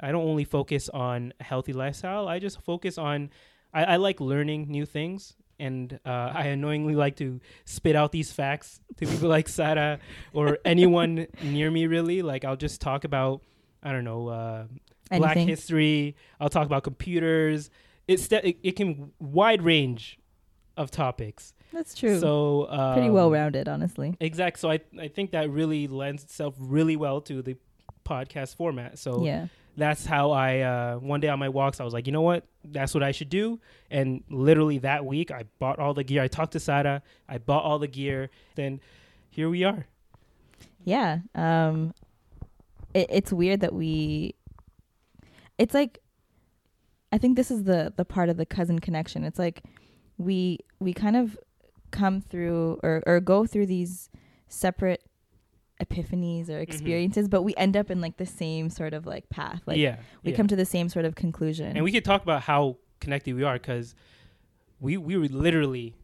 i 0.00 0.10
don't 0.12 0.26
only 0.26 0.44
focus 0.44 0.88
on 0.90 1.32
a 1.40 1.44
healthy 1.44 1.72
lifestyle 1.74 2.26
i 2.28 2.38
just 2.38 2.60
focus 2.62 2.96
on 2.98 3.30
i, 3.72 3.84
I 3.84 3.96
like 3.96 4.20
learning 4.20 4.66
new 4.68 4.86
things 4.86 5.34
and 5.58 5.98
uh, 6.06 6.08
i 6.34 6.46
annoyingly 6.46 6.94
like 6.94 7.16
to 7.16 7.40
spit 7.64 7.94
out 7.96 8.12
these 8.12 8.32
facts 8.32 8.80
to 8.96 9.06
people 9.06 9.28
like 9.28 9.48
Sarah 9.48 9.98
or 10.32 10.58
anyone 10.64 11.26
near 11.42 11.70
me 11.70 11.86
really 11.86 12.22
like 12.22 12.44
i'll 12.44 12.56
just 12.56 12.80
talk 12.80 13.04
about 13.04 13.42
i 13.82 13.92
don't 13.92 14.04
know 14.04 14.28
uh, 14.28 14.64
black 15.10 15.36
history 15.36 16.16
i'll 16.40 16.48
talk 16.48 16.66
about 16.66 16.82
computers 16.82 17.70
it's 18.08 18.28
that 18.28 18.44
it, 18.44 18.56
it 18.62 18.72
can 18.72 19.12
wide 19.18 19.62
range 19.62 20.18
of 20.76 20.90
topics 20.90 21.52
That's 21.72 21.94
true. 21.94 22.18
so 22.18 22.66
um, 22.70 22.94
Pretty 22.94 23.10
well 23.10 23.30
rounded, 23.30 23.68
honestly. 23.68 24.16
Exact. 24.18 24.58
So 24.58 24.70
I 24.70 24.80
I 24.98 25.08
think 25.08 25.32
that 25.32 25.50
really 25.50 25.86
lends 25.86 26.24
itself 26.24 26.54
really 26.58 26.96
well 26.96 27.20
to 27.22 27.42
the 27.42 27.56
podcast 28.04 28.56
format. 28.56 28.98
So 28.98 29.24
yeah. 29.24 29.46
That's 29.76 30.04
how 30.04 30.30
I 30.32 30.60
uh, 30.60 30.96
one 30.96 31.20
day 31.20 31.28
on 31.28 31.38
my 31.38 31.48
walks 31.48 31.80
I 31.80 31.84
was 31.84 31.94
like, 31.94 32.06
you 32.06 32.12
know 32.12 32.22
what, 32.22 32.44
that's 32.64 32.92
what 32.94 33.02
I 33.02 33.12
should 33.12 33.28
do. 33.28 33.60
And 33.90 34.22
literally 34.28 34.78
that 34.78 35.04
week 35.04 35.30
I 35.30 35.44
bought 35.58 35.78
all 35.78 35.94
the 35.94 36.04
gear. 36.04 36.22
I 36.22 36.28
talked 36.28 36.52
to 36.52 36.60
Sada. 36.60 37.02
I 37.28 37.38
bought 37.38 37.64
all 37.64 37.78
the 37.78 37.88
gear. 37.88 38.30
Then 38.56 38.80
here 39.30 39.48
we 39.48 39.64
are. 39.64 39.86
Yeah. 40.84 41.18
Um, 41.34 41.94
it, 42.94 43.06
it's 43.10 43.32
weird 43.32 43.60
that 43.60 43.72
we. 43.72 44.34
It's 45.58 45.74
like, 45.74 45.98
I 47.12 47.18
think 47.18 47.36
this 47.36 47.50
is 47.50 47.64
the 47.64 47.92
the 47.96 48.04
part 48.04 48.28
of 48.28 48.36
the 48.36 48.46
cousin 48.46 48.78
connection. 48.78 49.24
It's 49.24 49.38
like, 49.38 49.62
we 50.18 50.58
we 50.78 50.92
kind 50.92 51.16
of 51.16 51.38
come 51.90 52.20
through 52.20 52.80
or 52.82 53.02
or 53.06 53.20
go 53.20 53.46
through 53.46 53.66
these 53.66 54.08
separate 54.48 55.02
epiphanies 55.80 56.48
or 56.48 56.58
experiences, 56.58 57.28
but 57.28 57.42
we 57.42 57.54
end 57.56 57.76
up 57.76 57.90
in 57.90 58.00
like 58.00 58.16
the 58.16 58.26
same 58.26 58.70
sort 58.70 58.94
of 58.94 59.06
like 59.06 59.28
path. 59.30 59.62
Like 59.66 59.78
yeah, 59.78 59.96
we 60.24 60.30
yeah. 60.30 60.36
come 60.36 60.46
to 60.48 60.56
the 60.56 60.64
same 60.64 60.88
sort 60.88 61.04
of 61.04 61.14
conclusion. 61.14 61.74
and 61.76 61.82
we 61.84 61.92
could 61.92 62.04
talk 62.04 62.22
about 62.22 62.42
how 62.42 62.76
connected 63.00 63.34
we 63.34 63.42
are 63.42 63.54
because 63.54 63.94
we 64.78 64.96
we 64.96 65.16
were 65.16 65.26
literally 65.28 65.94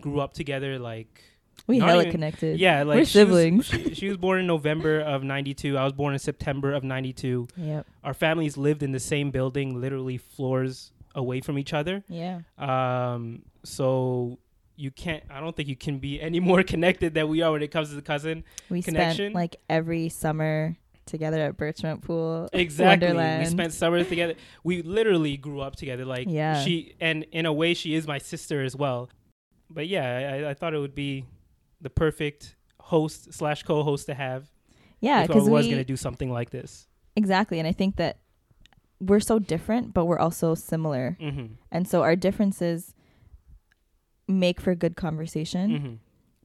grew 0.00 0.20
up 0.20 0.32
together 0.32 0.78
like 0.78 1.22
we 1.66 1.78
hella 1.78 2.00
even- 2.02 2.12
connected. 2.12 2.58
yeah 2.58 2.82
like 2.82 2.96
We're 2.98 3.04
she 3.04 3.18
was- 3.24 3.28
siblings. 3.28 3.66
she, 3.66 3.94
she 3.94 4.08
was 4.08 4.16
born 4.16 4.40
in 4.40 4.46
november 4.46 5.00
of 5.00 5.22
92 5.22 5.76
i 5.78 5.84
was 5.84 5.92
born 5.92 6.12
in 6.12 6.18
september 6.18 6.72
of 6.72 6.82
92 6.84 7.46
Yep. 7.56 7.86
our 8.04 8.12
families 8.14 8.56
lived 8.56 8.82
in 8.82 8.92
the 8.92 9.00
same 9.00 9.30
building 9.30 9.80
literally 9.80 10.18
floors 10.18 10.92
away 11.14 11.40
from 11.40 11.58
each 11.58 11.72
other 11.72 12.02
Yeah. 12.08 12.40
um 12.58 13.42
so 13.64 14.38
you 14.76 14.90
can't 14.90 15.22
i 15.30 15.40
don't 15.40 15.56
think 15.56 15.68
you 15.68 15.76
can 15.76 15.98
be 15.98 16.20
any 16.20 16.40
more 16.50 16.62
connected 16.62 17.14
than 17.14 17.28
we 17.28 17.42
are 17.42 17.52
when 17.52 17.62
it 17.62 17.70
comes 17.70 17.88
to 17.90 17.94
the 17.94 18.02
cousin 18.02 18.44
We 18.70 18.82
Connection. 18.82 19.16
spent 19.26 19.34
like 19.34 19.56
every 19.68 20.08
summer 20.08 20.76
together 21.06 21.40
at 21.40 21.56
Birchmount 21.56 22.02
Pool. 22.02 22.48
exactly 22.52 23.06
Wonderland. 23.08 23.44
we 23.44 23.50
spent 23.50 23.72
summers 23.72 24.08
together 24.08 24.34
we 24.64 24.82
literally 24.82 25.36
grew 25.36 25.60
up 25.60 25.76
together 25.76 26.04
like 26.04 26.26
Yeah. 26.28 26.62
she 26.62 26.94
and 27.00 27.24
in 27.32 27.46
a 27.46 27.52
way 27.52 27.74
she 27.74 27.94
is 27.94 28.06
my 28.06 28.18
sister 28.18 28.62
as 28.62 28.74
well 28.76 29.08
but 29.70 29.86
yeah 29.86 30.42
i, 30.46 30.50
I 30.50 30.54
thought 30.54 30.74
it 30.74 30.78
would 30.78 30.94
be 30.94 31.24
the 31.80 31.90
perfect 31.90 32.56
host 32.80 33.32
slash 33.32 33.62
co-host 33.62 34.06
to 34.06 34.14
have 34.14 34.50
Yeah, 35.00 35.22
because 35.22 35.36
I 35.36 35.38
because 35.40 35.50
was 35.50 35.66
going 35.66 35.78
to 35.78 35.84
do 35.84 35.96
something 35.96 36.30
like 36.30 36.50
this 36.50 36.86
exactly, 37.14 37.58
and 37.58 37.66
I 37.68 37.72
think 37.72 37.96
that 37.96 38.18
we're 39.00 39.20
so 39.20 39.38
different, 39.38 39.92
but 39.94 40.06
we're 40.06 40.18
also 40.18 40.54
similar, 40.54 41.16
mm-hmm. 41.20 41.54
and 41.70 41.86
so 41.86 42.02
our 42.02 42.16
differences 42.16 42.94
make 44.28 44.60
for 44.60 44.74
good 44.74 44.96
conversation. 44.96 45.70
Mm-hmm. 45.70 45.94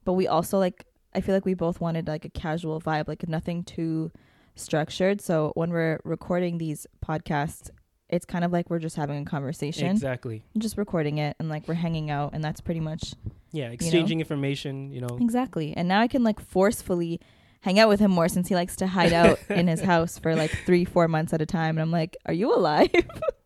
But 0.03 0.13
we 0.13 0.27
also 0.27 0.57
like, 0.57 0.85
I 1.13 1.21
feel 1.21 1.35
like 1.35 1.45
we 1.45 1.53
both 1.53 1.81
wanted 1.81 2.07
like 2.07 2.25
a 2.25 2.29
casual 2.29 2.81
vibe, 2.81 3.07
like 3.07 3.27
nothing 3.27 3.63
too 3.63 4.11
structured. 4.55 5.21
So 5.21 5.51
when 5.55 5.71
we're 5.71 5.99
recording 6.03 6.57
these 6.57 6.87
podcasts, 7.05 7.69
it's 8.09 8.25
kind 8.25 8.43
of 8.43 8.51
like 8.51 8.69
we're 8.69 8.79
just 8.79 8.97
having 8.97 9.21
a 9.21 9.25
conversation, 9.25 9.87
exactly 9.87 10.43
just 10.57 10.77
recording 10.77 11.17
it, 11.17 11.35
and 11.39 11.47
like 11.47 11.65
we're 11.67 11.75
hanging 11.75 12.11
out, 12.11 12.31
and 12.33 12.43
that's 12.43 12.59
pretty 12.59 12.81
much 12.81 13.13
yeah 13.53 13.69
exchanging 13.69 14.19
information 14.19 14.91
you 14.91 15.01
know 15.01 15.17
Exactly. 15.19 15.73
And 15.75 15.87
now 15.87 16.01
I 16.01 16.07
can 16.07 16.23
like 16.23 16.39
forcefully 16.39 17.21
hang 17.61 17.79
out 17.79 17.87
with 17.89 17.99
him 17.99 18.11
more 18.11 18.27
since 18.27 18.49
he 18.49 18.55
likes 18.55 18.75
to 18.77 18.87
hide 18.87 19.13
out 19.13 19.39
in 19.49 19.67
his 19.67 19.81
house 19.81 20.17
for 20.17 20.35
like 20.35 20.51
three, 20.65 20.83
four 20.83 21.07
months 21.07 21.31
at 21.31 21.41
a 21.41 21.45
time. 21.45 21.77
And 21.77 21.81
I'm 21.81 21.91
like, 21.91 22.17
are 22.25 22.33
you 22.33 22.53
alive? 22.53 22.89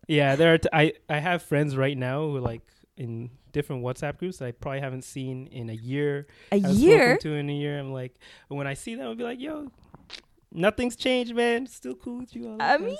yeah 0.08 0.36
there 0.36 0.54
are 0.54 0.58
t- 0.58 0.68
I, 0.72 0.92
I 1.08 1.18
have 1.18 1.42
friends 1.42 1.76
right 1.76 1.96
now 1.96 2.20
who 2.20 2.38
like 2.38 2.62
in 2.96 3.30
different 3.52 3.82
whatsapp 3.82 4.16
groups 4.18 4.38
that 4.38 4.46
i 4.46 4.50
probably 4.52 4.80
haven't 4.80 5.02
seen 5.02 5.46
in 5.48 5.68
a 5.70 5.72
year 5.74 6.26
a 6.52 6.56
year? 6.56 7.16
to 7.18 7.32
in 7.34 7.48
a 7.50 7.52
year 7.52 7.78
i'm 7.78 7.92
like 7.92 8.14
when 8.48 8.66
i 8.66 8.74
see 8.74 8.94
them 8.94 9.06
i'll 9.06 9.14
be 9.14 9.24
like 9.24 9.40
yo 9.40 9.70
nothing's 10.52 10.96
changed 10.96 11.34
man 11.34 11.66
still 11.66 11.94
cool 11.94 12.18
with 12.18 12.34
you 12.34 12.48
all 12.48 12.56
I 12.60 12.78
mean. 12.78 12.96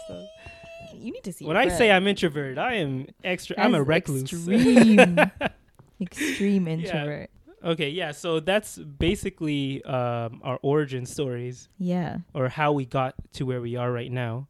You 0.94 1.12
need 1.12 1.24
to 1.24 1.32
see. 1.32 1.44
when 1.44 1.56
i 1.56 1.68
say 1.68 1.90
i'm 1.90 2.06
introverted 2.06 2.58
i 2.58 2.74
am 2.74 3.06
extra 3.24 3.56
i'm 3.58 3.74
a 3.74 3.82
recluse 3.82 4.22
Extreme, 4.22 5.18
extreme 6.00 6.68
introvert. 6.68 7.30
okay 7.64 7.88
yeah 7.90 8.12
so 8.12 8.40
that's 8.40 8.76
basically 8.78 9.82
um, 9.84 10.40
our 10.44 10.58
origin 10.62 11.06
stories 11.06 11.68
Yeah. 11.78 12.18
or 12.34 12.48
how 12.48 12.72
we 12.72 12.84
got 12.84 13.14
to 13.34 13.44
where 13.46 13.60
we 13.60 13.76
are 13.76 13.90
right 13.90 14.10
now. 14.12 14.46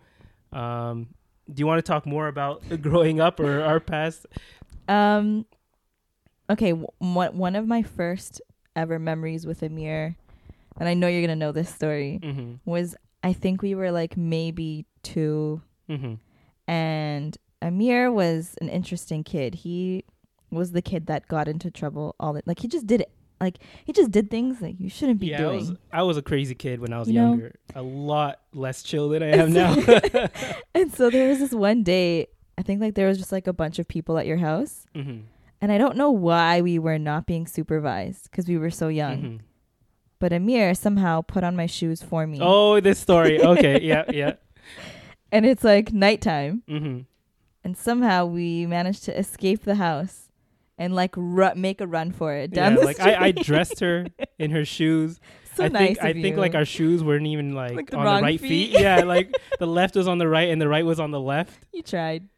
Um, 0.52 1.08
do 1.52 1.60
you 1.60 1.66
want 1.66 1.78
to 1.78 1.82
talk 1.88 2.06
more 2.06 2.26
about 2.28 2.62
growing 2.82 3.20
up 3.20 3.38
or 3.40 3.60
our 3.62 3.78
past? 3.80 4.26
Um. 4.88 5.46
Okay. 6.50 6.70
W- 6.70 6.88
one 7.00 7.56
of 7.56 7.66
my 7.66 7.82
first 7.82 8.40
ever 8.74 8.98
memories 8.98 9.46
with 9.46 9.62
Amir, 9.62 10.16
and 10.78 10.88
I 10.88 10.94
know 10.94 11.08
you're 11.08 11.22
gonna 11.22 11.36
know 11.36 11.52
this 11.52 11.72
story, 11.74 12.20
Mm-hmm. 12.22 12.54
was 12.70 12.94
I 13.22 13.32
think 13.32 13.62
we 13.62 13.74
were 13.74 13.90
like 13.90 14.16
maybe 14.16 14.86
two 15.02 15.62
Mm-hmm. 15.90 16.14
and 16.70 17.36
Amir 17.62 18.12
was 18.12 18.54
an 18.60 18.68
interesting 18.68 19.24
kid. 19.24 19.54
He 19.56 20.04
was 20.50 20.72
the 20.72 20.82
kid 20.82 21.06
that 21.06 21.26
got 21.28 21.48
into 21.48 21.70
trouble 21.70 22.14
all 22.20 22.32
the 22.32 22.42
like 22.46 22.60
he 22.60 22.68
just 22.68 22.86
did 22.86 23.00
it. 23.02 23.10
like 23.40 23.58
he 23.84 23.92
just 23.92 24.10
did 24.10 24.30
things 24.30 24.60
that 24.60 24.80
you 24.80 24.88
shouldn't 24.88 25.18
be 25.20 25.28
Yeah, 25.28 25.36
I 25.36 25.40
doing. 25.42 25.56
was, 25.58 25.72
I 25.92 26.02
was 26.02 26.16
a 26.16 26.22
crazy 26.22 26.54
kid 26.54 26.80
when 26.80 26.92
I 26.92 26.98
was 26.98 27.08
You 27.08 27.14
know? 27.14 27.28
younger. 27.30 27.54
A 27.74 27.82
lot 27.82 28.40
less 28.54 28.82
chill 28.82 29.08
than 29.08 29.22
I 29.22 29.28
am 29.42 29.52
now. 29.52 29.74
and 30.74 30.92
so 30.92 31.10
there 31.10 31.28
was 31.28 31.38
this 31.40 31.52
one 31.52 31.82
day, 31.82 32.28
I 32.58 32.62
think 32.62 32.80
like 32.80 32.94
there 32.94 33.08
was 33.08 33.18
just 33.18 33.32
like 33.32 33.46
a 33.46 33.52
bunch 33.52 33.78
of 33.78 33.86
people 33.88 34.18
at 34.18 34.26
your 34.26 34.38
house, 34.38 34.86
mm-hmm. 34.94 35.20
and 35.60 35.72
I 35.72 35.78
don't 35.78 35.96
know 35.96 36.10
why 36.10 36.60
we 36.62 36.78
were 36.78 36.98
not 36.98 37.26
being 37.26 37.46
supervised 37.46 38.30
because 38.30 38.46
we 38.48 38.56
were 38.58 38.70
so 38.70 38.88
young. 38.88 39.16
Mm-hmm. 39.22 39.36
But 40.18 40.32
Amir 40.32 40.74
somehow 40.74 41.20
put 41.20 41.44
on 41.44 41.54
my 41.56 41.66
shoes 41.66 42.02
for 42.02 42.26
me. 42.26 42.38
Oh, 42.40 42.80
this 42.80 42.98
story. 42.98 43.42
Okay, 43.42 43.80
yeah, 43.82 44.04
yeah. 44.10 44.34
And 45.30 45.44
it's 45.44 45.62
like 45.64 45.92
nighttime, 45.92 46.62
Mm-hmm. 46.68 47.00
and 47.64 47.76
somehow 47.76 48.24
we 48.26 48.64
managed 48.66 49.04
to 49.04 49.18
escape 49.18 49.64
the 49.64 49.74
house 49.74 50.30
and 50.78 50.94
like 50.94 51.14
ru- 51.16 51.54
make 51.54 51.80
a 51.82 51.86
run 51.86 52.12
for 52.12 52.32
it 52.34 52.52
down 52.52 52.72
Yeah, 52.74 52.78
the 52.80 52.84
like 52.86 52.96
street. 52.96 53.12
I, 53.14 53.24
I 53.26 53.30
dressed 53.32 53.80
her 53.80 54.06
in 54.38 54.50
her 54.52 54.64
shoes. 54.64 55.20
so 55.54 55.64
I 55.64 55.68
nice 55.68 55.86
think 55.96 56.02
I 56.02 56.08
of 56.10 56.16
think 56.22 56.36
like 56.36 56.54
our 56.54 56.64
shoes 56.64 57.02
weren't 57.04 57.26
even 57.26 57.54
like, 57.54 57.74
Like 57.74 57.90
the 57.90 57.96
on 57.98 58.16
the 58.16 58.22
right 58.22 58.40
feet. 58.40 58.72
feet. 58.72 58.80
Yeah, 58.80 59.02
like 59.04 59.34
the 59.58 59.66
left 59.66 59.96
was 59.96 60.06
on 60.08 60.16
the 60.18 60.28
right 60.28 60.48
and 60.48 60.60
the 60.60 60.68
right 60.68 60.84
was 60.86 60.98
on 61.00 61.10
the 61.10 61.20
left. 61.20 61.66
you 61.72 61.82
tried. 61.82 62.28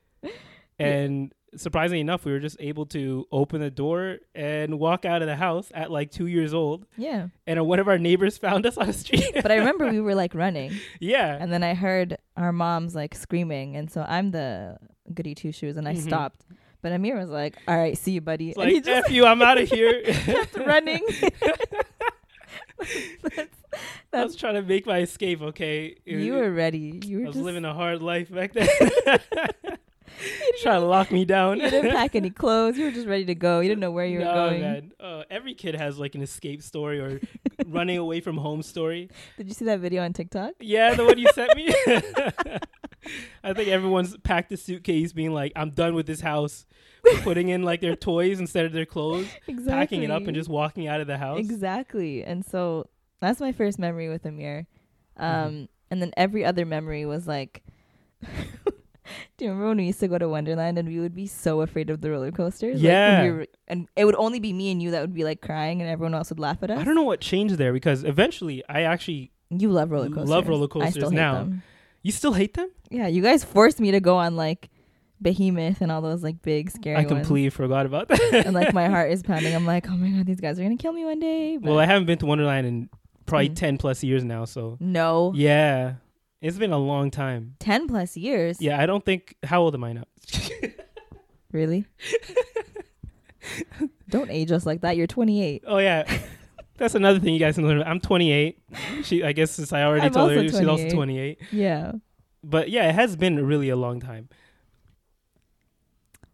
And 0.78 1.32
surprisingly 1.56 2.00
enough, 2.00 2.24
we 2.24 2.32
were 2.32 2.38
just 2.40 2.56
able 2.60 2.86
to 2.86 3.26
open 3.32 3.60
the 3.60 3.70
door 3.70 4.18
and 4.34 4.78
walk 4.78 5.04
out 5.04 5.22
of 5.22 5.28
the 5.28 5.36
house 5.36 5.72
at 5.74 5.90
like 5.90 6.10
two 6.10 6.26
years 6.26 6.52
old. 6.54 6.84
Yeah. 6.96 7.28
And 7.46 7.66
one 7.66 7.78
of 7.78 7.88
our 7.88 7.98
neighbors 7.98 8.36
found 8.46 8.66
us 8.66 8.76
on 8.76 8.86
the 8.88 8.92
street. 8.92 9.30
But 9.34 9.50
I 9.50 9.56
remember 9.56 9.90
we 9.90 10.00
were 10.00 10.14
like 10.14 10.34
running, 10.34 10.72
yeah. 11.00 11.36
and 11.40 11.50
then 11.52 11.62
I 11.64 11.74
heard 11.74 12.18
our 12.36 12.52
moms 12.52 12.94
like 12.94 13.14
screaming, 13.14 13.76
and 13.76 13.90
so 13.90 14.04
I'm 14.06 14.30
the 14.30 14.76
goody 15.14 15.34
two 15.34 15.52
shoes, 15.52 15.76
and 15.76 15.88
I 15.88 15.94
Mhm. 15.94 16.02
stopped. 16.02 16.44
But 16.80 16.92
Amir 16.92 17.16
was 17.16 17.28
like, 17.30 17.56
"All 17.66 17.76
right, 17.76 17.98
see 17.98 18.12
you, 18.12 18.20
buddy," 18.20 18.50
It's 18.50 18.58
and 18.58 18.68
he 18.68 18.76
like, 18.76 18.84
just 18.84 19.06
F 19.08 19.10
you, 19.12 19.26
I'm 19.26 19.42
out 19.42 19.58
of 19.58 19.68
here. 19.68 20.00
kept 20.04 20.56
running. 20.58 21.04
that's, 23.22 23.56
I 24.12 24.24
was 24.24 24.36
trying 24.36 24.54
to 24.54 24.62
make 24.62 24.86
my 24.86 25.00
escape, 25.00 25.42
okay? 25.42 25.96
It- 26.06 26.20
you 26.20 26.34
were 26.34 26.52
ready. 26.52 27.00
You 27.04 27.18
I 27.18 27.20
were 27.22 27.26
was 27.26 27.34
just 27.34 27.44
living 27.44 27.64
a 27.64 27.74
hard 27.74 28.00
life 28.02 28.30
back 28.30 28.52
then. 28.52 28.68
trying 30.62 30.80
to 30.80 30.86
lock 30.86 31.10
me 31.12 31.24
down. 31.24 31.58
you 31.60 31.70
didn't 31.70 31.92
pack 31.92 32.14
any 32.16 32.30
clothes. 32.42 32.76
You 32.78 32.84
were 32.86 32.90
just 32.90 33.06
ready 33.06 33.24
to 33.26 33.34
go. 33.34 33.60
You 33.60 33.68
didn't 33.68 33.80
know 33.80 33.90
where 33.90 34.06
you 34.06 34.18
were 34.18 34.24
no, 34.24 34.34
going. 34.34 34.60
man. 34.60 34.92
Uh, 35.00 35.22
every 35.30 35.54
kid 35.54 35.74
has 35.74 35.98
like 35.98 36.14
an 36.14 36.22
escape 36.22 36.62
story 36.62 36.98
or 37.00 37.20
running 37.66 37.98
away 37.98 38.20
from 38.20 38.36
home 38.36 38.62
story. 38.62 39.10
Did 39.36 39.48
you 39.48 39.54
see 39.54 39.64
that 39.66 39.80
video 39.80 40.02
on 40.02 40.12
TikTok? 40.12 40.52
Yeah, 40.60 40.94
the 40.94 41.04
one 41.04 41.18
you 41.18 41.26
sent 41.34 41.54
me. 41.56 41.72
I 43.44 43.52
think 43.54 43.68
everyone's 43.68 44.16
packed 44.18 44.52
a 44.52 44.56
suitcase, 44.56 45.12
being 45.12 45.32
like, 45.32 45.52
"I'm 45.56 45.70
done 45.70 45.94
with 45.94 46.06
this 46.06 46.20
house," 46.20 46.66
putting 47.22 47.48
in 47.48 47.62
like 47.62 47.80
their 47.80 47.96
toys 47.96 48.40
instead 48.40 48.66
of 48.66 48.72
their 48.72 48.84
clothes, 48.86 49.26
Exactly. 49.46 49.72
packing 49.72 50.02
it 50.02 50.10
up, 50.10 50.22
and 50.26 50.34
just 50.34 50.48
walking 50.48 50.88
out 50.88 51.00
of 51.00 51.06
the 51.06 51.16
house. 51.16 51.38
Exactly. 51.38 52.22
And 52.24 52.44
so 52.44 52.88
that's 53.20 53.40
my 53.40 53.52
first 53.52 53.78
memory 53.78 54.08
with 54.08 54.24
Amir. 54.26 54.66
Um, 55.16 55.28
Mm-hmm. 55.28 55.64
and 55.90 56.02
then 56.02 56.12
every 56.16 56.44
other 56.44 56.66
memory 56.66 57.06
was 57.06 57.26
like, 57.26 57.62
do 59.36 59.44
you 59.44 59.50
remember 59.50 59.68
when 59.68 59.76
we 59.78 59.84
used 59.84 60.00
to 60.00 60.08
go 60.08 60.18
to 60.18 60.28
Wonderland 60.28 60.78
and 60.78 60.88
we 60.88 60.98
would 61.00 61.14
be 61.14 61.26
so 61.26 61.60
afraid 61.60 61.90
of 61.90 62.00
the 62.00 62.10
roller 62.10 62.30
coasters? 62.32 62.74
Like, 62.76 62.82
Yeah. 62.82 63.22
we 63.24 63.30
were- 63.30 63.46
and 63.66 63.88
it 63.96 64.04
would 64.04 64.16
only 64.16 64.40
be 64.40 64.52
me 64.52 64.70
and 64.70 64.82
you 64.82 64.90
that 64.92 65.00
would 65.00 65.14
be 65.14 65.24
like 65.24 65.40
crying, 65.40 65.80
and 65.80 65.90
everyone 65.90 66.14
else 66.14 66.30
would 66.30 66.40
laugh 66.40 66.58
at 66.62 66.70
us. 66.70 66.78
I 66.78 66.84
don't 66.84 66.94
know 66.94 67.02
what 67.02 67.20
changed 67.20 67.56
there 67.56 67.72
because 67.72 68.04
eventually 68.04 68.62
I 68.68 68.82
actually. 68.82 69.30
You 69.50 69.70
love 69.70 69.90
roller 69.90 70.08
coasters. 70.08 70.28
Love 70.28 70.48
roller 70.48 70.66
I 70.66 70.68
coasters 70.68 70.94
still 70.94 71.10
hate 71.10 71.16
now. 71.16 71.34
them. 71.34 71.62
You 72.02 72.12
still 72.12 72.32
hate 72.34 72.54
them? 72.54 72.70
Yeah, 72.90 73.06
you 73.08 73.22
guys 73.22 73.42
forced 73.44 73.80
me 73.80 73.90
to 73.92 74.00
go 74.00 74.16
on 74.16 74.36
like 74.36 74.68
Behemoth 75.20 75.80
and 75.80 75.90
all 75.90 76.00
those 76.00 76.22
like 76.22 76.42
big 76.42 76.70
scary 76.70 76.94
I 76.96 77.00
ones. 77.00 77.08
completely 77.10 77.50
forgot 77.50 77.86
about 77.86 78.06
that. 78.08 78.44
and 78.46 78.54
like 78.54 78.72
my 78.72 78.86
heart 78.94 79.10
is 79.10 79.22
pounding. 79.22 79.54
I'm 79.54 79.66
like, 79.66 79.88
oh 79.88 79.96
my 79.96 80.08
god, 80.10 80.26
these 80.26 80.40
guys 80.40 80.60
are 80.60 80.62
gonna 80.62 80.76
kill 80.76 80.92
me 80.92 81.04
one 81.04 81.18
day. 81.18 81.56
But 81.56 81.70
well, 81.70 81.78
I 81.80 81.86
haven't 81.86 82.06
been 82.06 82.18
to 82.18 82.26
Wonderland 82.26 82.66
in 82.66 82.88
probably 83.26 83.48
Mm. 83.50 83.56
ten 83.56 83.78
plus 83.78 84.04
years 84.04 84.22
now, 84.22 84.44
so 84.44 84.76
no, 84.80 85.32
yeah, 85.34 85.94
it's 86.40 86.58
been 86.58 86.72
a 86.72 86.78
long 86.78 87.10
time. 87.10 87.54
ten 87.58 87.88
plus 87.88 88.16
years. 88.16 88.60
Yeah, 88.60 88.80
I 88.80 88.86
don't 88.86 89.04
think. 89.04 89.36
How 89.44 89.60
old 89.62 89.74
am 89.74 89.84
I 89.84 89.92
now? 89.92 90.04
Really? 91.50 91.86
Don't 94.10 94.30
age 94.30 94.52
us 94.52 94.66
like 94.66 94.82
that. 94.82 94.96
You're 94.96 95.06
28. 95.06 95.64
Oh 95.66 95.78
yeah, 95.78 96.04
that's 96.76 96.94
another 96.94 97.18
thing 97.18 97.32
you 97.32 97.40
guys 97.40 97.54
can 97.54 97.66
learn. 97.66 97.82
I'm 97.82 98.00
28. 98.00 98.58
She, 99.02 99.24
I 99.24 99.32
guess, 99.32 99.52
since 99.52 99.72
I 99.72 99.82
already 99.82 100.06
I'm 100.06 100.12
told 100.12 100.30
her, 100.32 100.38
also 100.40 100.58
she's 100.58 100.66
also 100.68 100.88
28. 100.90 101.38
28. 101.38 101.38
Yeah. 101.52 101.92
but 102.44 102.68
yeah, 102.70 102.88
it 102.88 102.94
has 102.94 103.16
been 103.16 103.44
really 103.46 103.70
a 103.70 103.76
long 103.76 103.98
time. 104.00 104.28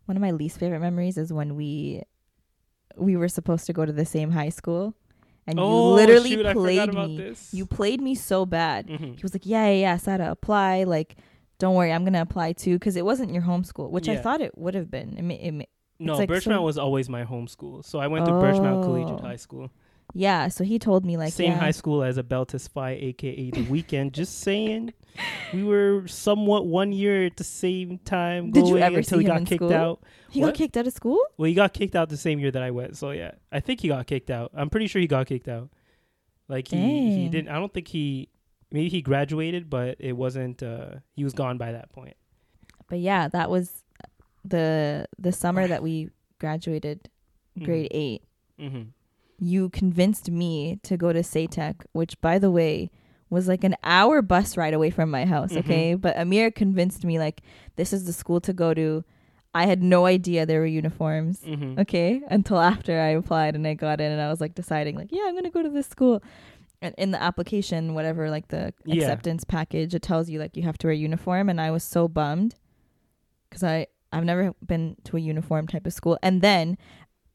One 0.06 0.16
of 0.16 0.20
my 0.20 0.32
least 0.32 0.58
favorite 0.58 0.80
memories 0.80 1.16
is 1.16 1.32
when 1.32 1.54
we 1.56 2.02
we 2.96 3.16
were 3.16 3.28
supposed 3.28 3.66
to 3.66 3.72
go 3.72 3.86
to 3.86 3.92
the 3.92 4.04
same 4.04 4.32
high 4.32 4.50
school, 4.50 4.94
and 5.46 5.58
you 5.58 5.64
oh, 5.64 5.92
literally 5.94 6.30
shoot, 6.30 6.52
played 6.52 6.94
me. 6.94 7.16
this. 7.16 7.52
You 7.52 7.66
played 7.66 8.00
me 8.00 8.14
so 8.14 8.46
bad. 8.46 8.86
Mhm. 8.88 9.16
He 9.16 9.22
was 9.22 9.34
like, 9.34 9.44
"Yeah, 9.46 9.66
yeah, 9.68 9.80
yeah, 9.80 9.96
Sada, 9.96 10.30
apply. 10.30 10.84
Like, 10.84 11.16
don't 11.58 11.74
worry, 11.74 11.92
I'm 11.92 12.04
gonna 12.04 12.20
apply 12.22 12.52
too, 12.52 12.78
because 12.78 12.96
it 12.96 13.04
wasn't 13.04 13.32
your 13.32 13.42
home 13.42 13.64
school, 13.64 13.90
which 13.90 14.08
I 14.08 14.16
thought 14.16 14.40
it 14.40 14.56
would 14.58 14.74
have 14.74 14.90
been. 14.90 15.16
It, 15.30 15.34
it, 15.60 15.68
No, 16.00 16.16
like 16.16 16.28
Birchmount 16.28 16.42
so- 16.56 16.62
was 16.62 16.78
always 16.78 17.08
my 17.08 17.22
home 17.24 17.46
school, 17.46 17.82
so 17.82 17.98
I 18.00 18.06
went 18.08 18.26
to 18.26 18.32
Birchmount 18.32 18.82
Collegiate 18.84 19.20
Oh. 19.20 19.26
High 19.26 19.36
School. 19.36 19.70
Yeah. 20.14 20.48
So 20.48 20.64
he 20.64 20.78
told 20.78 21.04
me 21.04 21.16
like, 21.16 21.32
Same 21.32 21.52
yeah, 21.52 21.58
high 21.58 21.72
school 21.72 22.02
as 22.02 22.16
Abel 22.16 22.46
Tesfaye, 22.46 23.02
aka 23.02 23.50
the 23.50 23.64
Weeknd. 23.64 24.12
Just 24.12 24.40
saying, 24.40 24.94
we 25.52 25.64
were 25.64 26.06
somewhat 26.06 26.66
one 26.66 26.92
year 26.92 27.26
at 27.26 27.36
the 27.36 27.44
same 27.44 27.98
time. 27.98 28.52
Did 28.52 28.68
you 28.68 28.78
ever 28.78 28.98
until 28.98 29.18
see 29.18 29.24
he 29.24 29.28
got 29.28 29.44
kicked 29.44 29.58
school? 29.58 29.74
out? 29.74 30.02
he 30.30 30.40
what? 30.40 30.48
got 30.48 30.54
kicked 30.54 30.76
out 30.76 30.86
of 30.86 30.92
school. 30.92 31.20
Well, 31.36 31.48
he 31.48 31.54
got 31.54 31.74
kicked 31.74 31.96
out 31.96 32.08
the 32.08 32.16
same 32.16 32.38
year 32.38 32.52
that 32.52 32.62
I 32.62 32.70
went. 32.70 32.96
So 32.96 33.10
yeah, 33.10 33.32
I 33.52 33.60
think 33.60 33.80
he 33.80 33.88
got 33.88 34.06
kicked 34.06 34.30
out. 34.30 34.52
I'm 34.54 34.70
pretty 34.70 34.86
sure 34.86 35.00
he 35.00 35.08
got 35.08 35.26
kicked 35.26 35.48
out. 35.48 35.68
Like 36.48 36.68
he 36.68 37.16
he 37.16 37.28
didn't. 37.28 37.48
I 37.48 37.54
don't 37.54 37.72
think 37.72 37.88
he. 37.88 38.28
Maybe 38.70 38.88
he 38.88 39.02
graduated, 39.02 39.68
but 39.68 39.96
it 39.98 40.12
wasn't. 40.12 40.62
uh 40.62 40.96
He 41.12 41.24
was 41.24 41.32
gone 41.32 41.58
by 41.58 41.72
that 41.72 41.92
point. 41.92 42.16
But 42.88 43.00
yeah, 43.00 43.28
that 43.28 43.50
was 43.50 43.84
the 44.44 45.06
the 45.18 45.32
summer 45.32 45.66
that 45.66 45.82
we 45.82 46.10
graduated 46.38 47.08
grade 47.62 47.88
eight. 47.90 48.22
Mm-hmm. 48.60 48.82
You 49.38 49.68
convinced 49.70 50.30
me 50.30 50.78
to 50.84 50.96
go 50.96 51.12
to 51.12 51.20
SATEC, 51.20 51.82
which 51.92 52.20
by 52.20 52.38
the 52.38 52.50
way 52.50 52.90
was 53.30 53.48
like 53.48 53.64
an 53.64 53.74
hour 53.82 54.22
bus 54.22 54.56
ride 54.56 54.74
away 54.74 54.90
from 54.90 55.10
my 55.10 55.24
house. 55.24 55.52
Mhm. 55.52 55.58
Okay, 55.58 55.94
but 55.94 56.16
Amir 56.16 56.50
convinced 56.50 57.04
me 57.04 57.18
like 57.18 57.40
this 57.76 57.92
is 57.92 58.04
the 58.04 58.12
school 58.12 58.40
to 58.42 58.52
go 58.52 58.72
to. 58.74 59.04
I 59.56 59.66
had 59.66 59.82
no 59.82 60.06
idea 60.06 60.46
there 60.46 60.60
were 60.60 60.66
uniforms. 60.66 61.40
Mm-hmm. 61.40 61.78
okay 61.80 62.20
until 62.28 62.58
after 62.58 62.98
i 63.00 63.10
applied 63.10 63.54
and 63.54 63.64
i 63.68 63.74
got 63.74 64.00
in 64.00 64.10
and 64.10 64.20
i 64.20 64.28
was 64.28 64.40
like 64.40 64.54
deciding 64.56 64.96
like 64.96 65.10
yeah 65.12 65.22
i'm 65.26 65.34
gonna 65.36 65.48
go 65.50 65.62
to 65.62 65.68
this 65.70 65.86
school 65.86 66.20
and 66.82 66.92
in 66.98 67.12
the 67.12 67.22
application 67.22 67.94
whatever 67.94 68.30
like 68.30 68.48
the 68.48 68.74
Yeah. 68.84 68.96
acceptance 68.96 69.44
package 69.44 69.94
it 69.94 70.02
tells 70.02 70.28
you 70.28 70.40
like 70.40 70.56
you 70.56 70.64
have 70.64 70.76
to 70.78 70.88
wear 70.88 70.94
a 70.94 70.96
uniform 70.96 71.48
and 71.48 71.60
i 71.60 71.70
was 71.70 71.84
so 71.84 72.08
bummed 72.08 72.56
because 73.48 73.62
i 73.62 73.86
i've 74.12 74.24
never 74.24 74.52
been 74.66 74.96
to 75.04 75.16
a 75.16 75.20
uniform 75.20 75.68
type 75.68 75.86
of 75.86 75.92
school 75.92 76.18
and 76.20 76.42
then 76.42 76.76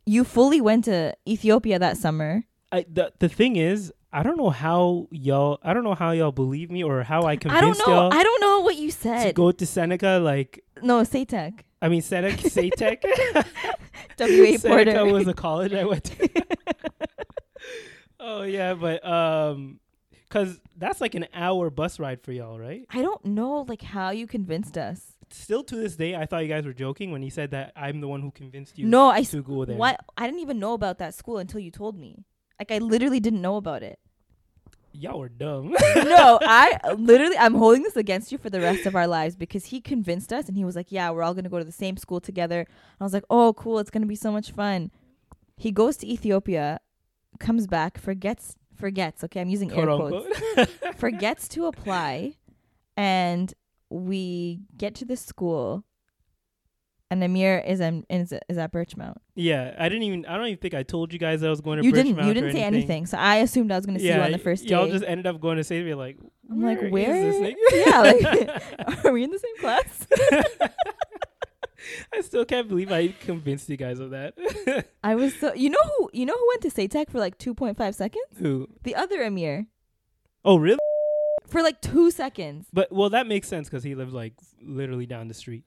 you 0.09 0.23
fully 0.23 0.61
went 0.69 0.85
to 0.85 1.15
ethiopia 1.27 1.77
that 1.79 1.95
summer 1.97 2.43
I, 2.71 2.85
the 2.87 3.11
the 3.17 3.29
thing 3.29 3.55
is, 3.55 3.91
I 4.13 4.21
don't 4.21 4.37
know 4.37 4.51
how 4.51 5.07
y'all. 5.09 5.57
I 5.63 5.73
don't 5.73 5.83
know 5.83 5.95
how 5.95 6.11
y'all 6.11 6.31
believe 6.31 6.69
me 6.69 6.83
or 6.83 7.01
how 7.01 7.23
I 7.23 7.31
i 7.31 7.35
convinced 7.35 7.79
don't 7.79 7.87
know 7.87 7.93
y'all 7.95 8.13
i 8.13 8.21
don't 8.21 8.41
know 8.41 8.59
what 8.61 8.75
you 8.77 8.91
said. 8.91 9.23
to 9.23 9.33
go 9.33 9.51
to 9.51 9.65
Seneca. 9.65 10.19
Like 10.21 10.63
no 10.81 11.01
satec 11.01 11.61
I 11.81 11.87
mean, 11.87 12.01
Seneca, 12.01 12.37
Satec. 12.57 13.03
wa 13.33 13.45
Seneca 14.27 14.67
porter 14.67 15.05
was 15.05 15.27
a 15.27 15.33
college 15.33 15.73
I 15.73 15.85
went 15.85 16.03
to. 16.03 16.29
oh 18.19 18.43
yeah, 18.43 18.73
but 18.73 19.05
um, 19.05 19.79
cause 20.29 20.59
that's 20.77 20.99
like 21.01 21.15
an 21.15 21.27
hour 21.33 21.69
bus 21.69 21.99
ride 21.99 22.21
for 22.21 22.31
y'all, 22.33 22.59
right? 22.59 22.85
i 22.91 23.01
don't 23.01 23.23
know 23.25 23.65
like 23.67 23.81
how 23.81 24.09
you 24.09 24.27
convinced 24.27 24.77
us 24.77 25.13
Still 25.31 25.63
to 25.65 25.75
this 25.75 25.95
day, 25.95 26.15
I 26.15 26.25
thought 26.25 26.39
you 26.39 26.47
guys 26.47 26.65
were 26.65 26.73
joking 26.73 27.11
when 27.11 27.21
you 27.21 27.29
said 27.29 27.51
that 27.51 27.71
I'm 27.75 28.01
the 28.01 28.07
one 28.07 28.21
who 28.21 28.31
convinced 28.31 28.77
you. 28.77 28.87
no 28.87 29.09
i 29.09 29.23
to 29.23 29.41
go 29.41 29.65
there. 29.65 29.77
What? 29.77 29.99
I 30.17 30.25
didn't 30.25 30.41
even 30.41 30.59
know 30.59 30.73
about 30.73 30.97
that 30.99 31.13
school 31.13 31.37
until 31.37 31.59
you 31.59 31.71
told 31.71 31.97
me. 31.97 32.25
Like 32.59 32.71
I 32.71 32.79
literally 32.79 33.19
didn't 33.19 33.41
know 33.41 33.57
about 33.57 33.83
it. 33.83 33.99
Y'all 34.91 35.19
were 35.19 35.29
dumb. 35.29 35.69
no, 35.95 36.39
I 36.41 36.79
literally 36.97 37.37
I'm 37.37 37.53
holding 37.53 37.83
this 37.83 37.95
against 37.95 38.31
you 38.31 38.37
for 38.37 38.49
the 38.49 38.59
rest 38.59 38.85
of 38.87 38.95
our 38.95 39.07
lives 39.07 39.35
because 39.35 39.65
he 39.65 39.79
convinced 39.79 40.33
us 40.33 40.47
and 40.47 40.57
he 40.57 40.65
was 40.65 40.75
like, 40.75 40.91
"Yeah, 40.91 41.11
we're 41.11 41.21
all 41.21 41.33
going 41.33 41.43
to 41.43 41.49
go 41.49 41.59
to 41.59 41.63
the 41.63 41.71
same 41.71 41.95
school 41.95 42.19
together." 42.19 42.65
I 42.99 43.03
was 43.03 43.13
like, 43.13 43.23
"Oh, 43.29 43.53
cool, 43.53 43.77
it's 43.79 43.91
going 43.91 44.01
to 44.01 44.07
be 44.07 44.15
so 44.15 44.31
much 44.31 44.51
fun." 44.51 44.89
He 45.55 45.71
goes 45.71 45.95
to 45.97 46.07
Ethiopia, 46.07 46.79
comes 47.39 47.67
back, 47.67 47.99
forgets 47.99 48.55
forgets, 48.79 49.23
okay? 49.25 49.41
I'm 49.41 49.49
using 49.49 49.71
air 49.71 49.85
quotes. 49.85 50.27
forgets 50.95 51.47
to 51.49 51.65
apply 51.65 52.35
and 52.97 53.53
we 53.89 54.61
get 54.77 54.95
to 54.95 55.05
the 55.05 55.15
school 55.15 55.83
and 57.11 57.23
Amir 57.23 57.63
is 57.65 57.79
in, 57.79 58.05
is, 58.09 58.33
is 58.47 58.57
at 58.57 58.71
Birchmount. 58.71 59.17
yeah, 59.35 59.75
I 59.79 59.89
didn't 59.89 60.03
even. 60.03 60.25
I 60.27 60.37
don't 60.37 60.45
even 60.47 60.59
think 60.59 60.73
I 60.75 60.83
told 60.83 61.11
you 61.11 61.17
guys 61.17 61.41
I 61.41 61.49
was 61.49 61.61
going 61.61 61.79
to. 61.79 61.85
You 61.85 61.91
didn't 61.91 62.23
you 62.23 62.33
didn't 62.33 62.51
say 62.51 62.63
anything. 62.63 63.07
So 63.07 63.17
I 63.17 63.37
assumed 63.37 63.71
I 63.71 63.77
was 63.77 63.85
going 63.85 63.97
to 63.97 64.01
see 64.01 64.09
yeah, 64.09 64.17
you 64.17 64.23
on 64.23 64.31
the 64.31 64.37
first 64.37 64.67
day. 64.67 64.75
y'all 64.75 64.87
just 64.87 65.03
ended 65.03 65.25
up 65.25 65.41
going 65.41 65.57
to 65.57 65.63
Xavier. 65.63 65.95
Like, 65.95 66.17
I'm 66.49 66.61
like, 66.61 66.81
is 66.83 66.91
where? 66.91 67.53
yeah, 67.73 68.01
like, 68.01 69.05
are 69.05 69.11
we 69.11 69.23
in 69.23 69.31
the 69.31 69.39
same 69.39 69.57
class? 69.57 70.07
I 72.13 72.21
still 72.21 72.45
can't 72.45 72.67
believe 72.67 72.91
I 72.91 73.07
convinced 73.07 73.69
you 73.69 73.77
guys 73.77 73.99
of 73.99 74.11
that. 74.11 74.35
I 75.03 75.15
was 75.15 75.33
so 75.39 75.53
you 75.53 75.69
know 75.69 75.79
who 75.97 76.09
you 76.13 76.25
know 76.25 76.37
who 76.37 76.47
went 76.49 76.61
to 76.61 76.69
SATEC 76.69 77.09
for 77.09 77.19
like 77.19 77.39
2.5 77.39 77.95
seconds? 77.95 78.25
Who? 78.37 78.67
The 78.83 78.95
other 78.95 79.23
Amir 79.23 79.67
Oh, 80.45 80.57
really? 80.57 80.79
For 81.51 81.61
like 81.61 81.81
2 81.81 82.11
seconds. 82.11 82.67
But 82.73 82.91
well, 82.91 83.09
that 83.11 83.27
makes 83.27 83.47
sense 83.47 83.67
because 83.69 83.83
he 83.83 83.95
lived 83.95 84.13
like 84.13 84.33
literally 84.61 85.05
down 85.05 85.27
the 85.27 85.33
street. 85.33 85.63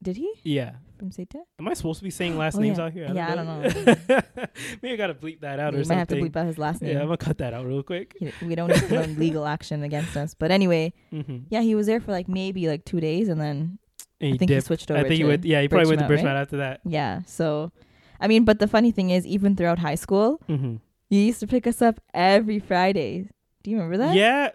Did 0.00 0.16
he 0.16 0.32
Yeah. 0.44 0.74
from 0.96 1.10
SATEC? 1.10 1.42
Am 1.58 1.66
I 1.66 1.74
supposed 1.74 1.98
to 1.98 2.04
be 2.04 2.10
saying 2.10 2.38
last 2.42 2.56
Oh, 2.56 2.60
names 2.60 2.78
yeah. 2.78 2.84
out 2.84 2.92
here? 2.92 3.10
Yeah, 3.12 3.32
I 3.32 3.34
don't 3.34 3.46
know. 3.46 4.20
Maybe 4.82 4.92
I 4.92 4.96
gotta 4.96 5.14
bleep 5.14 5.40
that 5.40 5.58
out 5.58 5.72
you 5.72 5.78
or 5.78 5.80
might 5.80 5.86
something. 5.86 5.98
have 5.98 6.08
to 6.08 6.14
bleep 6.16 6.36
out 6.36 6.46
his 6.46 6.56
last 6.58 6.82
name. 6.82 6.92
yeah, 6.92 7.00
I'm 7.00 7.06
gonna 7.06 7.16
cut 7.16 7.38
that 7.38 7.52
out 7.52 7.66
real 7.66 7.82
quick. 7.82 8.14
He- 8.18 8.32
we 8.46 8.54
don't 8.54 8.68
need 8.70 8.90
no 8.90 9.02
legal 9.18 9.44
action 9.44 9.82
against 9.82 10.16
us. 10.16 10.34
But 10.34 10.50
anyway, 10.52 10.92
Mm-hmm. 11.12 11.38
yeah, 11.50 11.62
he 11.62 11.74
was 11.74 11.86
there 11.86 12.00
for 12.00 12.12
like 12.12 12.28
maybe 12.28 12.68
like 12.68 12.84
2 12.84 13.00
days 13.00 13.28
and 13.28 13.40
then 13.40 13.78
And 14.20 14.34
I 14.34 14.36
think 14.36 14.50
he 14.52 14.60
switched 14.60 14.88
over 14.90 15.00
I 15.00 15.02
think 15.02 15.14
he 15.14 15.22
to 15.22 15.28
went. 15.28 15.44
Yeah, 15.44 15.60
he 15.62 15.68
probably 15.68 15.88
went 15.88 16.00
to 16.00 16.06
Birchmount 16.06 16.24
right? 16.24 16.36
after 16.42 16.58
that. 16.58 16.80
Yeah, 16.84 17.22
so 17.26 17.72
I 18.20 18.28
mean, 18.28 18.44
but 18.44 18.60
the 18.60 18.68
funny 18.68 18.92
thing 18.92 19.10
is 19.10 19.26
even 19.26 19.56
throughout 19.56 19.78
high 19.80 19.94
school, 19.96 20.40
Mm-hmm. 20.48 20.76
you 21.10 21.20
used 21.20 21.40
to 21.40 21.46
pick 21.48 21.66
us 21.66 21.82
up 21.82 22.00
every 22.14 22.60
Friday. 22.60 23.30
Do 23.64 23.70
you 23.72 23.76
remember 23.78 23.96
that? 23.98 24.14
Yeah. 24.14 24.50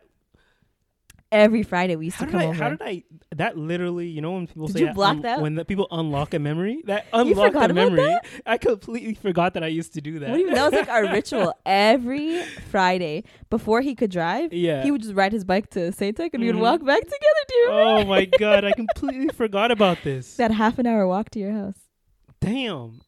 Every 1.33 1.63
Friday 1.63 1.95
we 1.95 2.05
used 2.05 2.17
How 2.17 2.25
to 2.27 2.31
come 2.31 2.41
I? 2.41 2.45
over. 2.45 2.53
How 2.63 2.69
did 2.69 2.81
I? 2.83 3.03
That 3.35 3.57
literally, 3.57 4.05
you 4.07 4.21
know, 4.21 4.33
when 4.33 4.45
people 4.45 4.67
Did 4.67 4.73
say 4.73 4.79
you 4.81 4.85
that 4.85 4.95
block 4.95 5.15
un- 5.15 5.21
that? 5.23 5.41
when 5.41 5.55
the 5.55 5.65
people 5.65 5.87
unlock 5.89 6.35
a 6.35 6.39
memory, 6.39 6.83
that 6.85 7.07
unlocked 7.11 7.53
forgot 7.53 7.71
a 7.71 7.73
memory. 7.73 8.15
I 8.45 8.59
completely 8.59 9.15
forgot 9.15 9.55
that 9.55 9.63
I 9.63 9.67
used 9.67 9.93
to 9.95 10.01
do 10.01 10.19
that. 10.19 10.35
Do? 10.35 10.51
That 10.51 10.63
was 10.71 10.73
like 10.73 10.89
our 10.89 11.03
ritual 11.11 11.53
every 11.65 12.43
Friday 12.69 13.23
before 13.49 13.81
he 13.81 13.95
could 13.95 14.11
drive. 14.11 14.53
yeah. 14.53 14.83
He 14.83 14.91
would 14.91 15.01
just 15.01 15.15
ride 15.15 15.31
his 15.33 15.43
bike 15.43 15.71
to 15.71 15.79
Satec 15.91 16.29
and 16.33 16.43
we 16.43 16.49
Mhm. 16.49 16.53
would 16.53 16.61
walk 16.61 16.85
back 16.85 17.01
together. 17.01 17.41
Do 17.47 17.55
you 17.55 17.67
remember? 17.69 18.01
oh 18.01 18.05
my 18.05 18.25
god, 18.39 18.63
I 18.65 18.71
completely 18.73 19.29
forgot 19.29 19.71
about 19.71 19.97
this. 20.03 20.35
That 20.35 20.51
half 20.51 20.77
an 20.77 20.85
hour 20.85 21.07
walk 21.07 21.31
to 21.31 21.39
your 21.39 21.51
house. 21.53 21.79
Damn. 22.39 23.01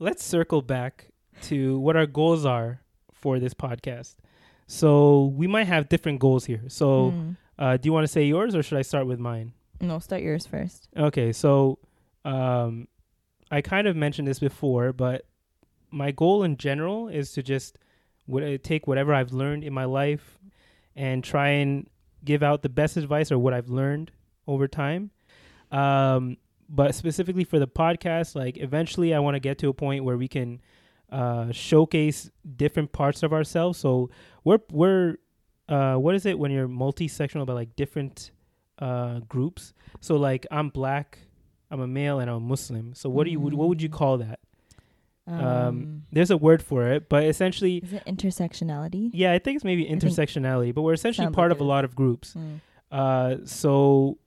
Let's 0.00 0.24
circle 0.24 0.62
back 0.62 1.10
to 1.42 1.78
what 1.78 1.94
our 1.96 2.06
goals 2.06 2.44
are 2.44 2.80
for 3.12 3.38
this 3.38 3.54
podcast. 3.54 4.16
So 4.66 5.26
we 5.36 5.46
might 5.46 5.64
have 5.64 5.88
different 5.88 6.20
goals 6.20 6.44
here. 6.46 6.62
So 6.68 7.10
Mm. 7.12 7.36
uh, 7.58 7.76
do 7.76 7.86
you 7.86 7.92
want 7.92 8.04
to 8.04 8.08
say 8.12 8.24
yours 8.24 8.54
or 8.54 8.62
should 8.62 8.78
I 8.78 8.82
start 8.82 9.06
with 9.06 9.18
mine? 9.18 9.52
No, 9.80 9.98
start 9.98 10.22
yours 10.22 10.46
first. 10.46 10.88
Okay, 10.96 11.32
so 11.32 11.78
um, 12.24 12.88
I 13.50 13.60
kind 13.60 13.86
of 13.86 13.96
mentioned 13.96 14.26
this 14.26 14.38
before, 14.38 14.92
but 14.92 15.26
my 15.90 16.10
goal 16.10 16.42
in 16.42 16.56
general 16.56 17.08
is 17.08 17.32
to 17.32 17.42
just 17.42 17.78
what 18.26 18.42
take 18.64 18.86
whatever 18.86 19.12
I've 19.12 19.32
learned 19.32 19.64
in 19.64 19.74
my 19.74 19.84
life 19.84 20.38
and 20.96 21.22
try 21.22 21.48
and 21.50 21.86
give 22.24 22.42
out 22.42 22.62
the 22.62 22.68
best 22.70 22.96
advice 22.96 23.30
or 23.30 23.38
what 23.38 23.52
I've 23.52 23.68
learned 23.68 24.10
over 24.46 24.66
time. 24.66 25.10
Um, 25.70 26.38
but 26.68 26.94
specifically 26.94 27.44
for 27.44 27.58
the 27.58 27.68
podcast, 27.68 28.34
like 28.34 28.56
eventually 28.56 29.12
I 29.12 29.18
want 29.18 29.34
to 29.34 29.40
get 29.40 29.58
to 29.58 29.68
a 29.68 29.74
point 29.74 30.04
where 30.04 30.16
we 30.16 30.28
can 30.28 30.60
uh, 31.20 31.52
showcase 31.52 32.30
different 32.56 32.90
parts 32.92 33.22
of 33.22 33.32
ourselves. 33.32 33.78
So 33.78 34.10
we're 34.46 34.58
we're 34.70 35.16
uh, 35.68 35.96
what 36.04 36.14
is 36.14 36.26
it 36.26 36.36
when 36.38 36.50
you're 36.50 36.68
multi-sectional 36.68 37.46
but 37.46 37.54
like 37.54 37.76
different 37.76 38.30
uh, 38.78 39.20
groups? 39.34 39.72
So 40.00 40.16
like 40.16 40.46
I'm 40.50 40.68
black, 40.70 41.18
I'm 41.70 41.80
a 41.80 41.86
male, 41.86 42.18
and 42.20 42.28
I'm 42.30 42.36
a 42.36 42.40
Muslim. 42.54 42.94
So 42.94 43.08
what 43.08 43.24
do 43.24 43.30
you 43.30 43.40
what 43.40 43.68
would 43.68 43.80
you 43.82 43.88
Mm. 43.88 43.98
call 44.00 44.18
that? 44.18 44.38
Um, 45.26 45.40
Um, 45.40 46.02
There's 46.12 46.30
a 46.30 46.36
word 46.36 46.60
for 46.62 46.80
it, 46.92 47.08
but 47.08 47.22
essentially, 47.24 47.76
is 47.78 47.92
it 47.94 48.04
intersectionality? 48.06 49.10
yeah, 49.14 49.32
I 49.32 49.38
think 49.38 49.56
it's 49.56 49.64
maybe 49.64 49.84
intersectionality. 49.86 50.74
But 50.74 50.82
we're 50.82 50.92
essentially 51.00 51.30
part 51.30 51.50
like 51.50 51.56
of 51.56 51.60
a 51.60 51.68
lot 51.74 51.84
of 51.86 51.94
groups. 51.94 52.34
Mm. 52.34 52.60
Uh, 52.90 53.36
so 53.46 54.18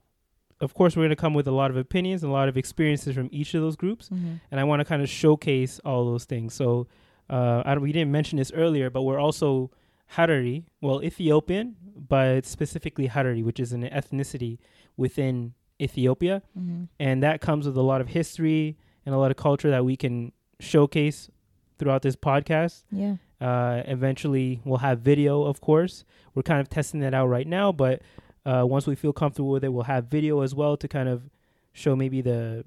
of 0.62 0.74
course 0.74 0.96
we're 0.96 1.04
gonna 1.04 1.16
come 1.16 1.34
with 1.34 1.48
a 1.48 1.52
lot 1.52 1.70
of 1.72 1.78
opinions 1.78 2.24
and 2.24 2.30
a 2.30 2.34
lot 2.34 2.50
of 2.50 2.58
experiences 2.58 3.14
from 3.16 3.30
each 3.32 3.54
of 3.54 3.62
those 3.62 3.76
groups, 3.76 4.10
Mhm. 4.10 4.40
and 4.52 4.60
I 4.60 4.64
want 4.64 4.80
to 4.80 4.86
kind 4.86 5.02
of 5.02 5.10
showcase 5.10 5.80
all 5.86 6.06
those 6.06 6.26
things. 6.26 6.54
So 6.54 6.88
uh, 7.30 7.62
I 7.66 7.74
don't, 7.76 7.84
we 7.84 7.92
didn't 7.92 8.12
mention 8.12 8.38
this 8.38 8.52
earlier, 8.54 8.90
but 8.90 9.02
we're 9.04 9.20
also 9.20 9.70
Harari, 10.12 10.66
well 10.82 11.04
Ethiopian, 11.04 11.76
but 12.08 12.46
specifically 12.46 13.08
Harari, 13.08 13.44
which 13.44 13.60
is 13.60 13.74
an 13.74 13.84
ethnicity 13.84 14.60
within 14.96 15.54
Ethiopia, 15.82 16.42
Mhm. 16.58 16.88
and 17.00 17.22
that 17.24 17.42
comes 17.42 17.68
with 17.68 17.76
a 17.78 17.82
lot 17.82 18.00
of 18.02 18.08
history 18.10 18.78
and 19.06 19.14
a 19.14 19.18
lot 19.18 19.30
of 19.30 19.38
culture 19.38 19.70
that 19.70 19.84
we 19.86 19.96
can 19.98 20.32
showcase 20.60 21.30
throughout 21.78 22.02
this 22.02 22.16
podcast. 22.16 22.84
Yeah. 22.92 23.18
Uh, 23.40 23.84
eventually, 23.86 24.62
we'll 24.66 24.80
have 24.80 25.02
video, 25.02 25.44
of 25.44 25.62
course. 25.62 26.04
We're 26.34 26.42
kind 26.44 26.60
of 26.62 26.70
testing 26.70 27.02
that 27.02 27.14
out 27.14 27.28
right 27.28 27.46
now, 27.46 27.72
but 27.72 28.02
Uh, 28.48 28.64
once 28.66 28.88
we 28.88 28.96
feel 28.96 29.12
comfortable 29.12 29.50
with 29.50 29.64
it, 29.64 29.70
we'll 29.74 29.84
have 29.84 30.06
video 30.06 30.42
as 30.42 30.56
well 30.56 30.78
to 30.78 30.88
kind 30.88 31.10
of 31.10 31.30
show 31.74 31.96
maybe 31.96 32.22
the 32.22 32.64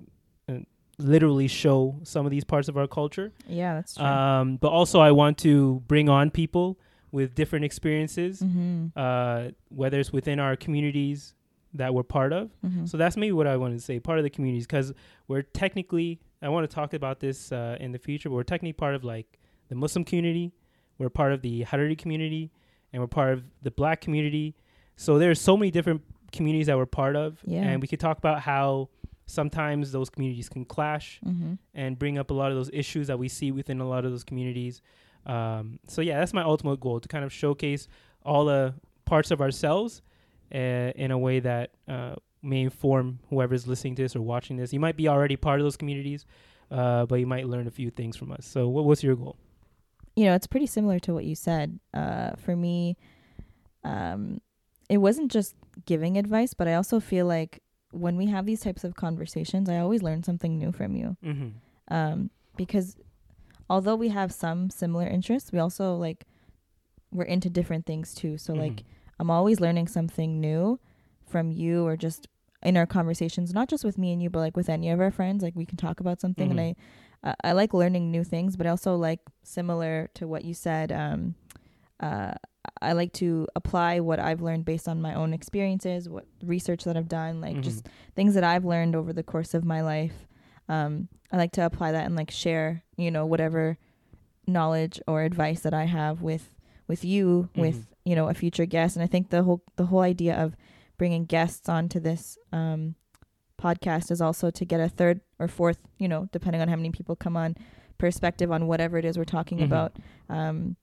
uh, 0.48 0.58
literally 0.98 1.48
show 1.48 1.98
some 2.02 2.26
of 2.26 2.30
these 2.30 2.44
parts 2.44 2.68
of 2.68 2.76
our 2.76 2.86
culture. 2.86 3.32
Yeah, 3.48 3.74
that's 3.74 3.94
true. 3.94 4.04
Um, 4.04 4.56
but 4.56 4.68
also, 4.68 5.00
I 5.00 5.12
want 5.12 5.38
to 5.38 5.82
bring 5.86 6.08
on 6.08 6.30
people 6.30 6.78
with 7.12 7.34
different 7.34 7.64
experiences, 7.64 8.40
mm-hmm. 8.40 8.88
uh, 8.94 9.48
whether 9.70 9.98
it's 9.98 10.12
within 10.12 10.38
our 10.38 10.54
communities 10.54 11.34
that 11.74 11.94
we're 11.94 12.02
part 12.02 12.32
of. 12.32 12.50
Mm-hmm. 12.64 12.86
So 12.86 12.98
that's 12.98 13.16
maybe 13.16 13.32
what 13.32 13.46
I 13.46 13.56
wanted 13.56 13.78
to 13.78 13.84
say, 13.84 13.98
part 14.00 14.18
of 14.18 14.24
the 14.24 14.30
communities, 14.30 14.66
because 14.66 14.92
we're 15.28 15.42
technically, 15.42 16.20
I 16.42 16.48
want 16.50 16.68
to 16.68 16.74
talk 16.74 16.94
about 16.94 17.20
this 17.20 17.52
uh, 17.52 17.76
in 17.80 17.92
the 17.92 17.98
future, 17.98 18.28
but 18.28 18.34
we're 18.34 18.42
technically 18.42 18.74
part 18.74 18.94
of 18.94 19.02
like 19.04 19.38
the 19.68 19.74
Muslim 19.74 20.04
community, 20.04 20.52
we're 20.98 21.10
part 21.10 21.32
of 21.32 21.42
the 21.42 21.62
Harari 21.62 21.96
community, 21.96 22.50
and 22.92 23.00
we're 23.00 23.08
part 23.08 23.32
of 23.32 23.44
the 23.62 23.70
black 23.70 24.00
community. 24.00 24.54
So 25.00 25.18
there's 25.18 25.40
so 25.40 25.56
many 25.56 25.70
different 25.70 26.02
communities 26.30 26.66
that 26.66 26.76
we're 26.76 26.84
part 26.84 27.16
of. 27.16 27.38
Yeah. 27.46 27.62
And 27.62 27.80
we 27.80 27.88
could 27.88 28.00
talk 28.00 28.18
about 28.18 28.40
how 28.40 28.90
sometimes 29.24 29.92
those 29.92 30.10
communities 30.10 30.50
can 30.50 30.66
clash 30.66 31.20
mm-hmm. 31.26 31.54
and 31.72 31.98
bring 31.98 32.18
up 32.18 32.30
a 32.30 32.34
lot 32.34 32.50
of 32.50 32.56
those 32.58 32.68
issues 32.70 33.06
that 33.06 33.18
we 33.18 33.26
see 33.26 33.50
within 33.50 33.80
a 33.80 33.88
lot 33.88 34.04
of 34.04 34.10
those 34.10 34.24
communities. 34.24 34.82
Um, 35.24 35.78
so 35.88 36.02
yeah, 36.02 36.18
that's 36.18 36.34
my 36.34 36.42
ultimate 36.42 36.80
goal 36.80 37.00
to 37.00 37.08
kind 37.08 37.24
of 37.24 37.32
showcase 37.32 37.88
all 38.26 38.44
the 38.44 38.74
parts 39.06 39.30
of 39.30 39.40
ourselves 39.40 40.02
uh, 40.54 40.92
in 40.94 41.10
a 41.12 41.18
way 41.18 41.40
that 41.40 41.70
uh, 41.88 42.16
may 42.42 42.60
inform 42.60 43.20
whoever's 43.30 43.66
listening 43.66 43.94
to 43.94 44.02
this 44.02 44.14
or 44.14 44.20
watching 44.20 44.58
this. 44.58 44.70
You 44.70 44.80
might 44.80 44.96
be 44.96 45.08
already 45.08 45.36
part 45.36 45.60
of 45.60 45.64
those 45.64 45.78
communities, 45.78 46.26
uh, 46.70 47.06
but 47.06 47.20
you 47.20 47.26
might 47.26 47.46
learn 47.46 47.66
a 47.66 47.70
few 47.70 47.88
things 47.88 48.18
from 48.18 48.32
us. 48.32 48.44
So 48.44 48.68
what, 48.68 48.84
what's 48.84 49.02
your 49.02 49.16
goal? 49.16 49.36
you 50.16 50.26
know, 50.26 50.34
it's 50.34 50.46
pretty 50.46 50.66
similar 50.66 50.98
to 51.00 51.14
what 51.14 51.24
you 51.24 51.34
said. 51.34 51.78
Uh, 51.94 52.32
for 52.36 52.54
me, 52.54 52.96
um, 53.84 54.40
it 54.90 54.98
wasn't 54.98 55.30
just 55.30 55.54
giving 55.86 56.18
advice, 56.18 56.52
but 56.52 56.66
I 56.68 56.74
also 56.74 56.98
feel 57.00 57.26
like 57.26 57.62
when 57.92 58.16
we 58.16 58.26
have 58.26 58.44
these 58.44 58.60
types 58.60 58.84
of 58.84 58.94
conversations, 58.94 59.68
I 59.68 59.78
always 59.78 60.02
learn 60.02 60.22
something 60.24 60.58
new 60.58 60.72
from 60.72 60.96
you. 60.96 61.16
Mm-hmm. 61.24 61.48
Um, 61.94 62.30
because 62.56 62.96
although 63.68 63.96
we 63.96 64.08
have 64.08 64.32
some 64.32 64.68
similar 64.68 65.06
interests, 65.06 65.52
we 65.52 65.58
also 65.60 65.94
like 65.94 66.26
we're 67.12 67.24
into 67.24 67.48
different 67.48 67.86
things 67.86 68.14
too. 68.14 68.36
So 68.36 68.52
like 68.52 68.78
Mhm. 68.80 68.84
I'm 69.20 69.30
always 69.30 69.60
learning 69.60 69.88
something 69.88 70.40
new 70.40 70.78
from 71.26 71.50
you 71.50 71.86
or 71.86 71.96
just 71.96 72.28
in 72.62 72.76
our 72.76 72.86
conversations, 72.86 73.54
not 73.54 73.68
just 73.68 73.84
with 73.84 73.96
me 73.96 74.12
and 74.12 74.22
you, 74.22 74.28
but 74.30 74.40
like 74.40 74.56
with 74.56 74.68
any 74.68 74.90
of 74.90 75.00
our 75.00 75.10
friends. 75.10 75.42
Like 75.42 75.56
we 75.56 75.66
can 75.66 75.76
talk 75.76 76.00
about 76.00 76.20
something, 76.20 76.50
and 76.50 76.60
I, 76.60 76.74
I, 77.22 77.34
I 77.50 77.52
like 77.52 77.72
learning 77.74 78.10
new 78.10 78.24
things, 78.24 78.56
but 78.56 78.66
I 78.66 78.70
also 78.70 78.96
like 78.96 79.20
similar 79.42 80.10
to 80.14 80.26
what 80.28 80.44
you 80.44 80.54
said. 80.54 80.92
Um, 80.92 81.34
uh, 82.00 82.34
I 82.82 82.92
like 82.92 83.12
to 83.14 83.46
apply 83.54 84.00
what 84.00 84.18
I've 84.18 84.40
learned 84.40 84.64
based 84.64 84.88
on 84.88 85.02
my 85.02 85.14
own 85.14 85.32
experiences, 85.34 86.08
what 86.08 86.26
research 86.42 86.84
that 86.84 86.96
I've 86.96 87.08
done, 87.08 87.40
like 87.40 87.60
just 87.60 87.86
things 88.16 88.34
that 88.34 88.44
I've 88.44 88.64
learned 88.64 88.96
over 88.96 89.12
the 89.12 89.22
course 89.22 89.52
of 89.54 89.64
my 89.64 89.82
life. 89.82 90.26
Um, 90.68 91.08
I 91.30 91.36
like 91.36 91.52
to 91.52 91.64
apply 91.66 91.92
that 91.92 92.06
and 92.06 92.16
like 92.16 92.30
share, 92.30 92.82
you 92.96 93.10
know, 93.10 93.26
whatever 93.26 93.76
knowledge 94.46 95.00
or 95.06 95.22
advice 95.22 95.60
that 95.60 95.74
I 95.74 95.84
have 95.84 96.22
with 96.22 96.54
with 96.88 97.04
you, 97.04 97.48
with 97.54 97.76
Mhm. 97.76 97.86
you 98.04 98.16
know, 98.16 98.28
a 98.28 98.34
future 98.34 98.66
guest. 98.66 98.96
And 98.96 99.02
I 99.02 99.06
think 99.06 99.30
the 99.30 99.42
whole 99.44 99.62
the 99.76 99.86
whole 99.86 100.00
idea 100.00 100.36
of 100.36 100.56
bringing 100.98 101.24
guests 101.24 101.68
onto 101.68 102.00
this 102.00 102.36
um, 102.52 102.94
podcast 103.60 104.10
is 104.10 104.20
also 104.20 104.50
to 104.50 104.64
get 104.64 104.80
a 104.80 104.88
third 104.88 105.20
or 105.38 105.46
fourth, 105.48 105.78
you 105.98 106.08
know, 106.08 106.28
depending 106.32 106.60
on 106.62 106.68
how 106.68 106.76
many 106.76 106.90
people 106.90 107.14
come 107.14 107.36
on, 107.36 107.56
perspective 107.98 108.50
on 108.50 108.66
whatever 108.66 108.96
it 108.98 109.04
is 109.04 109.16
we're 109.18 109.24
talking 109.24 109.58
Mhm. 109.58 109.64
about. 109.66 109.96
Um, 110.28 110.76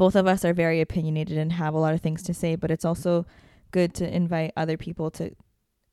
both 0.00 0.16
of 0.16 0.26
us 0.26 0.44
are 0.46 0.54
very 0.54 0.80
opinionated 0.80 1.36
and 1.36 1.52
have 1.52 1.74
a 1.74 1.78
lot 1.78 1.92
of 1.92 2.00
things 2.00 2.22
to 2.22 2.32
say, 2.32 2.56
but 2.56 2.70
it's 2.70 2.86
also 2.86 3.26
good 3.70 3.92
to 4.00 4.04
invite 4.20 4.50
other 4.56 4.76
people 4.78 5.10
to, 5.10 5.24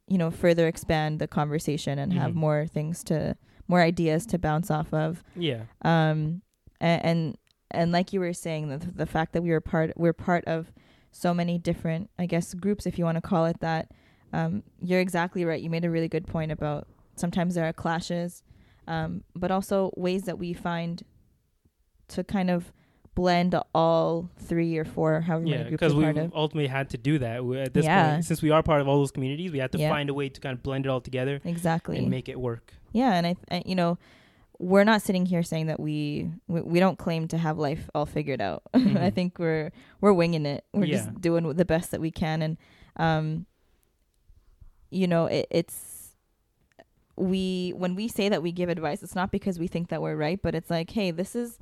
you 0.08 0.18
know, 0.18 0.32
further 0.32 0.66
expand 0.68 1.20
the 1.20 1.28
conversation 1.28 2.00
and 2.00 2.14
have 2.14 2.32
Mhm. 2.32 2.36
more 2.46 2.68
things 2.68 3.04
to, 3.04 3.36
more 3.68 3.82
ideas 3.82 4.26
to 4.28 4.38
bounce 4.40 4.72
off 4.72 4.94
of. 4.94 5.24
Yeah. 5.36 5.64
Um, 5.82 6.42
and 6.80 7.00
and, 7.10 7.38
and 7.72 7.92
like 7.92 8.14
you 8.14 8.22
were 8.22 8.34
saying, 8.46 8.70
the 8.70 8.78
the 8.78 9.06
fact 9.06 9.34
that 9.34 9.42
we 9.44 9.50
were 9.50 9.60
part, 9.74 9.92
we're 9.98 10.14
part 10.30 10.46
of 10.46 10.72
so 11.12 11.34
many 11.34 11.58
different, 11.58 12.10
I 12.18 12.26
guess, 12.28 12.54
groups, 12.54 12.86
if 12.86 12.98
you 12.98 13.04
want 13.04 13.18
to 13.22 13.28
call 13.32 13.46
it 13.46 13.60
that. 13.60 13.92
Um, 14.32 14.64
you're 14.80 15.02
exactly 15.08 15.44
right. 15.44 15.62
You 15.62 15.70
made 15.70 15.84
a 15.86 15.90
really 15.92 16.08
good 16.16 16.28
point 16.28 16.52
about 16.58 16.88
sometimes 17.16 17.56
there 17.56 17.68
are 17.68 17.74
clashes, 17.74 18.42
um, 18.88 19.24
but 19.36 19.52
also 19.52 19.92
ways 19.98 20.24
that 20.24 20.38
we 20.40 20.54
find 20.54 21.04
to 22.16 22.24
kind 22.24 22.50
of 22.50 22.72
blend 23.18 23.60
all 23.74 24.30
three 24.38 24.78
or 24.78 24.86
four, 24.86 25.22
however 25.22 25.46
Yeah, 25.48 25.58
many 25.58 25.70
groups 25.70 25.82
because 25.82 25.96
we're 25.96 26.10
we 26.10 26.14
part 26.14 26.26
of. 26.28 26.34
ultimately 26.36 26.68
had 26.68 26.92
to 26.92 26.98
do 27.00 27.18
that 27.18 27.44
we, 27.44 27.60
at 27.60 27.74
this 27.74 27.84
Yeah. 27.86 28.12
point. 28.14 28.26
Since 28.26 28.44
we 28.44 28.52
are 28.52 28.62
part 28.62 28.80
of 28.80 28.88
all 28.88 29.00
those 29.00 29.10
communities, 29.10 29.52
we 29.52 29.58
had 29.58 29.72
to 29.72 29.80
Yeah. 29.80 29.90
find 29.90 30.08
a 30.12 30.14
way 30.14 30.30
to 30.30 30.40
kind 30.40 30.54
of 30.54 30.62
blend 30.62 30.86
it 30.86 30.90
all 30.90 31.02
together 31.02 31.42
Exactly. 31.44 31.98
and 31.98 32.10
make 32.12 32.30
it 32.30 32.40
work. 32.40 32.74
Yeah, 32.92 33.14
and 33.16 33.26
I, 33.26 33.36
I, 33.50 33.64
you 33.66 33.74
know, 33.74 33.98
we're 34.60 34.84
not 34.84 35.02
sitting 35.02 35.26
here 35.26 35.42
saying 35.42 35.66
that 35.66 35.80
we 35.80 36.30
we, 36.48 36.62
we 36.62 36.80
don't 36.80 37.00
claim 37.00 37.28
to 37.30 37.38
have 37.40 37.58
life 37.58 37.90
all 37.96 38.06
figured 38.06 38.40
out. 38.42 38.62
I 38.76 38.78
Mhm. 38.80 39.14
think 39.16 39.40
we're 39.40 39.72
we're 40.00 40.14
winging 40.14 40.46
it. 40.46 40.64
We're 40.72 40.86
Yeah. 40.86 40.98
just 40.98 41.20
doing 41.20 41.52
the 41.56 41.66
best 41.66 41.90
that 41.92 42.00
we 42.02 42.12
can, 42.12 42.42
and 42.44 42.58
um, 42.98 43.48
you 44.92 45.08
know, 45.08 45.26
it, 45.26 45.48
it's 45.50 46.14
we 47.16 47.74
when 47.76 47.96
we 47.96 48.08
say 48.08 48.30
that 48.30 48.44
we 48.44 48.52
give 48.52 48.70
advice, 48.70 49.02
it's 49.02 49.16
not 49.16 49.32
because 49.32 49.58
we 49.58 49.66
think 49.68 49.90
that 49.90 50.04
we're 50.04 50.16
right, 50.16 50.40
but 50.40 50.54
it's 50.54 50.70
like, 50.70 50.92
hey, 50.92 51.10
this 51.10 51.36
is 51.36 51.58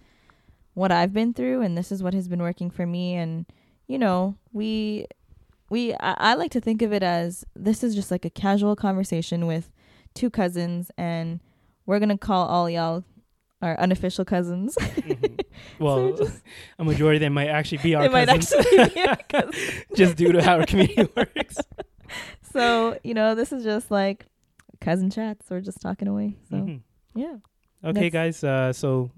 what 0.75 0.91
I've 0.91 1.11
been 1.13 1.33
through, 1.33 1.61
and 1.61 1.75
this 1.77 1.91
is 1.91 2.03
what 2.03 2.13
has 2.13 2.27
been 2.27 2.41
working 2.41 2.69
for 2.69 2.85
me, 2.85 3.15
and 3.15 3.45
you 3.88 3.97
know, 3.97 4.35
we 4.53 5.07
we 5.71 5.93
I, 5.95 6.15
I 6.17 6.33
like 6.35 6.51
to 6.51 6.61
think 6.61 6.81
of 6.83 6.93
it 6.93 7.01
as 7.03 7.43
this 7.55 7.83
is 7.83 7.95
just 7.95 8.11
like 8.11 8.23
a 8.25 8.29
casual 8.29 8.75
conversation 8.75 9.47
with 9.47 9.71
two 10.13 10.29
cousins 10.29 10.91
and 10.97 11.39
we're 11.88 11.99
gonna 11.99 12.17
call 12.17 12.47
all 12.47 12.69
y'all 12.69 13.03
our 13.61 13.77
unofficial 13.79 14.23
cousins. 14.25 14.75
Mhm. 14.95 15.39
Well, 15.79 16.13
just- 16.13 16.41
a 16.79 16.83
majority 16.83 17.17
of 17.17 17.21
them 17.21 17.33
might 17.33 17.47
actually 17.47 17.77
be 17.79 17.95
our 17.95 18.07
cousins, 18.09 18.53
be 18.93 19.01
our 19.07 19.15
cousins. 19.29 19.55
just 19.95 20.15
due 20.17 20.31
to 20.33 20.41
how 20.43 20.59
our 20.59 20.65
community 20.65 21.07
works. 21.15 21.57
So 22.51 22.97
you 23.03 23.13
know, 23.13 23.35
this 23.35 23.51
is 23.51 23.63
just 23.63 23.89
like 23.91 24.25
cousin 24.81 25.09
chats. 25.09 25.49
We're 25.49 25.61
just 25.61 25.81
talking 25.81 26.07
away. 26.07 26.35
So 26.49 26.55
Mhm. 26.57 26.81
yeah, 27.15 27.38
Okay, 27.83 28.09
That's- 28.09 28.41
guys. 28.41 28.43
Uh, 28.43 28.73
so, 28.73 29.11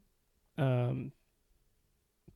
um, 0.57 1.11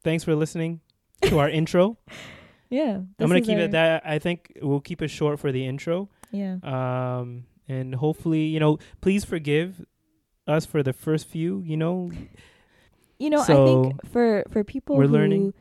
thanks 0.04 0.24
for 0.24 0.36
listening 0.36 0.82
to 1.24 1.40
our 1.40 1.50
intro. 1.50 1.98
yeah. 2.70 2.96
I'm 3.20 3.28
gonna 3.28 3.42
keep 3.42 3.58
our- 3.58 3.64
it 3.66 3.72
that. 3.72 4.04
I 4.06 4.20
think 4.20 4.54
we'll 4.62 4.80
keep 4.82 5.02
it 5.02 5.10
short 5.10 5.40
for 5.40 5.52
the 5.52 5.66
intro. 5.66 6.10
Yeah. 6.32 6.58
Um, 6.64 7.46
and 7.68 7.96
hopefully, 7.96 8.46
you 8.46 8.60
know, 8.60 8.80
please 9.02 9.24
forgive 9.26 9.86
us 10.48 10.66
for 10.66 10.84
the 10.84 10.94
first 10.94 11.28
few. 11.28 11.62
You 11.66 11.78
know, 11.78 12.12
You 13.20 13.30
know, 13.30 13.42
I 13.42 13.46
think 13.46 14.06
for 14.12 14.44
for 14.50 14.64
people 14.64 14.98
we're 14.98 15.08
who 15.08 15.14
learning. 15.14 15.54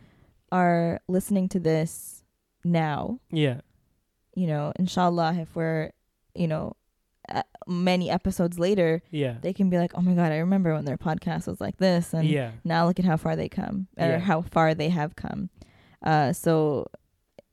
are 0.52 1.00
listening 1.08 1.48
to 1.50 1.60
this 1.60 2.22
now, 2.64 3.20
yeah, 3.30 3.60
you 4.34 4.46
know, 4.46 4.72
inshallah, 4.78 5.34
if 5.40 5.54
we're, 5.54 5.90
you 6.34 6.46
know, 6.48 6.74
many 7.66 8.10
episodes 8.10 8.58
later, 8.58 9.02
yeah, 9.10 9.36
they 9.42 9.52
can 9.52 9.70
be 9.70 9.78
like, 9.78 9.92
oh 9.94 10.00
my 10.00 10.14
god, 10.14 10.32
I 10.32 10.38
remember 10.38 10.74
when 10.74 10.84
their 10.84 10.98
podcast 10.98 11.46
was 11.46 11.60
like 11.60 11.76
this, 11.78 12.12
and 12.14 12.28
yeah. 12.28 12.52
now 12.64 12.86
look 12.86 12.98
at 12.98 13.04
how 13.04 13.16
far 13.16 13.36
they 13.36 13.48
come 13.48 13.86
or 13.98 14.06
Yeah. 14.06 14.18
how 14.18 14.42
far 14.42 14.74
they 14.74 14.88
have 14.88 15.16
come. 15.16 15.50
Uh, 16.02 16.32
so, 16.32 16.86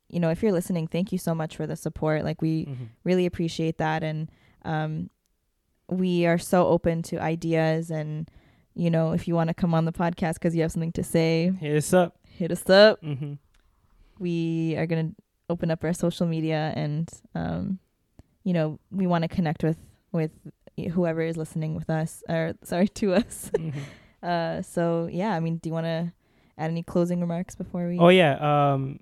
you 0.09 0.19
know, 0.19 0.29
if 0.29 0.41
you're 0.41 0.51
listening, 0.53 0.87
thank 0.87 1.11
you 1.11 1.17
so 1.17 1.35
much 1.35 1.55
for 1.55 1.67
the 1.67 1.75
support. 1.75 2.23
Like 2.23 2.41
we 2.41 2.65
Mhm. 2.65 2.87
really 3.03 3.25
appreciate 3.25 3.77
that, 3.77 4.03
and 4.03 4.29
um, 4.63 5.09
we 5.89 6.25
are 6.25 6.37
so 6.37 6.67
open 6.67 7.01
to 7.03 7.19
ideas 7.21 7.89
and. 7.91 8.29
You 8.79 8.91
know, 8.91 9.11
if 9.13 9.27
you 9.27 9.33
want 9.33 9.47
to 9.47 9.55
come 9.55 9.73
on 9.73 9.85
the 9.85 9.91
podcast 9.91 10.35
because 10.35 10.55
you 10.55 10.61
have 10.61 10.71
something 10.71 10.91
to 10.91 11.03
say, 11.03 11.51
Hit 11.59 11.75
us 11.77 11.91
up. 11.93 12.15
hit 12.29 12.51
us 12.51 12.69
up. 12.69 12.99
hmm 13.01 13.33
we 14.19 14.75
are 14.77 14.85
going 14.85 15.09
to 15.09 15.15
open 15.49 15.71
up 15.71 15.83
our 15.83 15.93
social 15.93 16.27
media 16.27 16.73
and 16.75 17.09
um 17.33 17.79
you 18.43 18.53
know 18.53 18.79
we 18.91 19.07
want 19.07 19.23
to 19.23 19.27
connect 19.27 19.63
with 19.63 19.77
with 20.17 20.31
whoever 20.91 21.21
is 21.21 21.37
listening 21.37 21.73
with 21.75 21.89
us 21.89 22.21
or 22.27 22.53
sorry 22.63 22.87
to 22.89 23.13
us 23.13 23.49
hmm 23.57 23.69
uh 24.23 24.61
so 24.61 25.07
yeah 25.11 25.33
i 25.35 25.39
mean 25.39 25.57
do 25.57 25.69
you 25.69 25.73
want 25.73 25.85
to 25.85 26.11
add 26.57 26.69
any 26.71 26.81
closing 26.83 27.21
remarks 27.21 27.53
before 27.55 27.87
we 27.87 27.99
Oh 27.99 28.09
yeah. 28.09 28.33
Um, 28.73 28.99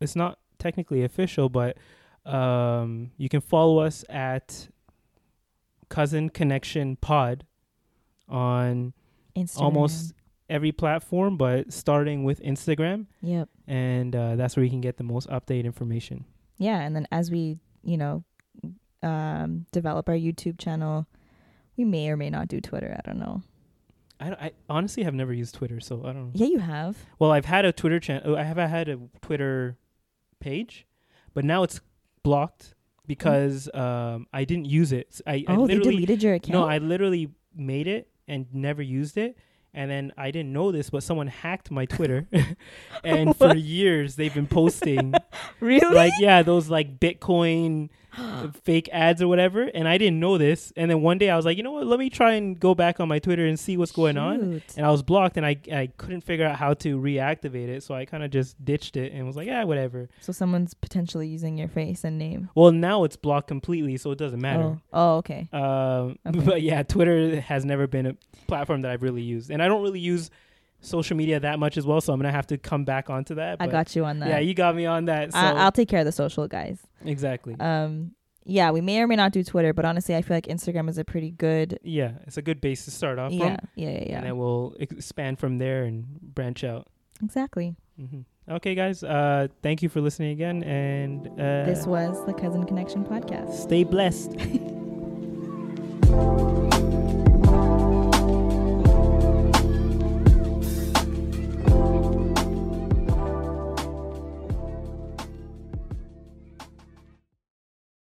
it's 0.00 0.16
not 0.16 0.38
technically 0.58 1.04
official, 1.04 1.50
but 1.50 1.76
um, 2.24 3.10
you 3.18 3.28
can 3.28 3.42
follow 3.42 3.80
us 3.80 4.04
at 4.08 4.68
Cousin 5.90 6.30
Connection 6.30 6.96
Pod 6.96 7.44
on 8.28 8.94
Instagram. 9.36 9.60
almost 9.60 10.14
every 10.48 10.72
platform, 10.72 11.36
but 11.36 11.72
starting 11.72 12.24
with 12.24 12.40
Instagram, 12.42 13.06
yep 13.22 13.48
and 13.68 14.16
uh, 14.16 14.36
that's 14.36 14.56
where 14.56 14.64
you 14.64 14.70
can 14.70 14.80
get 14.80 14.96
the 14.96 15.04
most 15.04 15.28
updated 15.28 15.64
information. 15.66 16.24
yeah 16.56 16.80
and 16.80 16.96
then 16.96 17.06
as 17.12 17.30
we 17.30 17.58
you 17.82 17.96
know 17.98 18.24
um 19.02 19.66
develop 19.72 20.08
our 20.08 20.14
youtube 20.14 20.58
channel 20.58 21.06
we 21.76 21.84
may 21.84 22.08
or 22.10 22.16
may 22.16 22.30
not 22.30 22.48
do 22.48 22.60
twitter 22.60 22.96
i 22.98 23.08
don't 23.08 23.18
know 23.18 23.42
I, 24.20 24.30
I 24.32 24.52
honestly 24.68 25.02
have 25.04 25.14
never 25.14 25.32
used 25.32 25.54
Twitter, 25.54 25.80
so 25.80 26.02
I 26.04 26.12
don't. 26.12 26.26
know. 26.26 26.30
yeah 26.34 26.46
you 26.46 26.58
have 26.58 26.94
Well, 27.18 27.32
I've 27.32 27.46
had 27.46 27.64
a 27.64 27.72
Twitter 27.72 27.98
channel. 27.98 28.36
I 28.36 28.42
have 28.42 28.58
had 28.58 28.86
a 28.90 28.98
Twitter 29.22 29.78
page, 30.40 30.86
but 31.32 31.42
now 31.42 31.62
it's 31.62 31.80
blocked 32.22 32.74
because 33.06 33.68
um, 33.74 34.26
I 34.32 34.44
didn't 34.44 34.66
use 34.66 34.92
it. 34.92 35.20
I, 35.26 35.44
I 35.48 35.56
oh, 35.56 35.66
they 35.66 35.74
literally 35.76 35.96
deleted 35.96 36.22
your 36.22 36.34
account. 36.34 36.52
no, 36.52 36.64
I 36.64 36.78
literally 36.78 37.30
made 37.56 37.86
it 37.86 38.08
and 38.28 38.46
never 38.52 38.82
used 38.82 39.16
it. 39.16 39.36
And 39.72 39.90
then 39.90 40.12
I 40.16 40.32
didn't 40.32 40.52
know 40.52 40.72
this, 40.72 40.90
but 40.90 41.02
someone 41.04 41.28
hacked 41.28 41.70
my 41.70 41.86
Twitter, 41.86 42.26
and 43.04 43.36
for 43.36 43.54
years 43.56 44.16
they've 44.16 44.34
been 44.34 44.48
posting 44.48 45.14
really. 45.60 45.94
like 45.94 46.12
yeah 46.18 46.42
those 46.42 46.68
like 46.68 46.98
Bitcoin 46.98 47.88
fake 48.64 48.88
ads 48.92 49.22
or 49.22 49.28
whatever. 49.28 49.62
And 49.62 49.88
I 49.88 49.98
didn't 49.98 50.20
know 50.20 50.38
this. 50.38 50.72
And 50.76 50.90
then 50.90 51.02
one 51.02 51.18
day 51.18 51.30
I 51.30 51.36
was 51.36 51.44
like, 51.44 51.56
you 51.56 51.62
know 51.62 51.72
what? 51.72 51.86
Let 51.86 51.98
me 51.98 52.10
try 52.10 52.32
and 52.34 52.58
go 52.58 52.74
back 52.74 53.00
on 53.00 53.08
my 53.08 53.18
Twitter 53.18 53.46
and 53.46 53.58
see 53.58 53.76
what's 53.76 53.92
going 53.92 54.18
on. 54.18 54.62
And 54.76 54.86
I 54.86 54.90
was 54.90 55.02
blocked, 55.02 55.36
and 55.36 55.46
I 55.46 55.56
I 55.72 55.88
couldn't 55.96 56.22
figure 56.22 56.46
out 56.46 56.56
how 56.56 56.74
to 56.74 56.98
reactivate 56.98 57.68
it. 57.68 57.82
So 57.82 57.94
I 57.94 58.04
kind 58.04 58.22
of 58.22 58.30
just 58.30 58.62
ditched 58.64 58.96
it 58.96 59.12
and 59.12 59.26
was 59.26 59.36
like, 59.36 59.46
yeah, 59.46 59.64
whatever. 59.64 60.08
So 60.20 60.32
someone's 60.32 60.74
potentially 60.74 61.28
using 61.28 61.58
your 61.58 61.68
face 61.68 62.04
and 62.04 62.18
name. 62.18 62.50
Well, 62.54 62.72
now 62.72 63.04
it's 63.04 63.16
blocked 63.16 63.48
completely, 63.48 63.96
so 63.96 64.10
it 64.10 64.18
doesn't 64.18 64.40
matter. 64.40 64.62
Oh, 64.62 64.80
oh 64.92 65.16
okay. 65.18 65.48
Um, 65.52 66.18
Okay. 66.26 66.40
but 66.40 66.62
yeah, 66.62 66.82
Twitter 66.82 67.40
has 67.40 67.64
never 67.64 67.86
been 67.86 68.06
a 68.06 68.16
platform 68.46 68.82
that 68.82 68.90
I've 68.90 69.02
really 69.02 69.22
used, 69.22 69.50
and 69.50 69.62
I 69.62 69.68
don't 69.68 69.82
really 69.82 70.00
use 70.00 70.30
social 70.80 71.16
media 71.16 71.38
that 71.40 71.58
much 71.58 71.76
as 71.76 71.86
well. 71.86 72.00
So 72.00 72.12
I'm 72.12 72.18
gonna 72.20 72.32
have 72.32 72.46
to 72.48 72.58
come 72.58 72.84
back 72.84 73.10
onto 73.10 73.34
that. 73.36 73.58
I 73.60 73.66
got 73.66 73.94
you 73.96 74.04
on 74.04 74.18
that. 74.20 74.28
Yeah, 74.28 74.38
you 74.38 74.54
got 74.54 74.74
me 74.76 74.86
on 74.86 75.04
that. 75.06 75.32
So 75.32 75.38
I, 75.38 75.52
I'll 75.52 75.72
take 75.72 75.88
care 75.88 76.00
of 76.00 76.06
the 76.06 76.12
social 76.12 76.46
guys. 76.48 76.78
exactly. 77.04 77.56
Um, 77.60 78.12
yeah, 78.46 78.70
we 78.70 78.80
may 78.80 79.00
or 79.00 79.06
may 79.06 79.16
not 79.16 79.32
do 79.32 79.44
Twitter, 79.44 79.72
but 79.74 79.84
honestly, 79.84 80.16
I 80.16 80.22
feel 80.22 80.36
like 80.36 80.46
Instagram 80.46 80.88
is 80.88 80.96
a 80.98 81.04
pretty 81.04 81.30
good. 81.30 81.78
yeah, 81.82 82.12
it's 82.26 82.38
a 82.38 82.42
good 82.42 82.60
base 82.60 82.84
to 82.86 82.90
start 82.90 83.18
off 83.18 83.30
Yeah, 83.32 83.56
from, 83.56 83.68
yeah, 83.76 83.88
yeah, 83.90 83.96
and 83.98 84.08
yeah. 84.10 84.20
then 84.22 84.38
we'll 84.38 84.74
expand 84.80 85.38
from 85.38 85.58
there 85.58 85.84
and 85.84 86.06
branch 86.20 86.64
out. 86.64 86.88
Exactly. 87.22 87.76
hmm 87.98 88.20
Okay, 88.50 88.74
guys. 88.74 89.04
Uh, 89.04 89.46
thank 89.62 89.80
you 89.82 89.88
for 89.88 90.00
listening 90.00 90.32
again, 90.32 90.64
and 90.64 91.28
uh, 91.38 91.64
This 91.64 91.86
was 91.86 92.24
the 92.26 92.32
Cousin 92.32 92.64
Connection 92.64 93.04
podcast. 93.04 93.52
stay 93.54 93.84
blessed. 93.84 94.32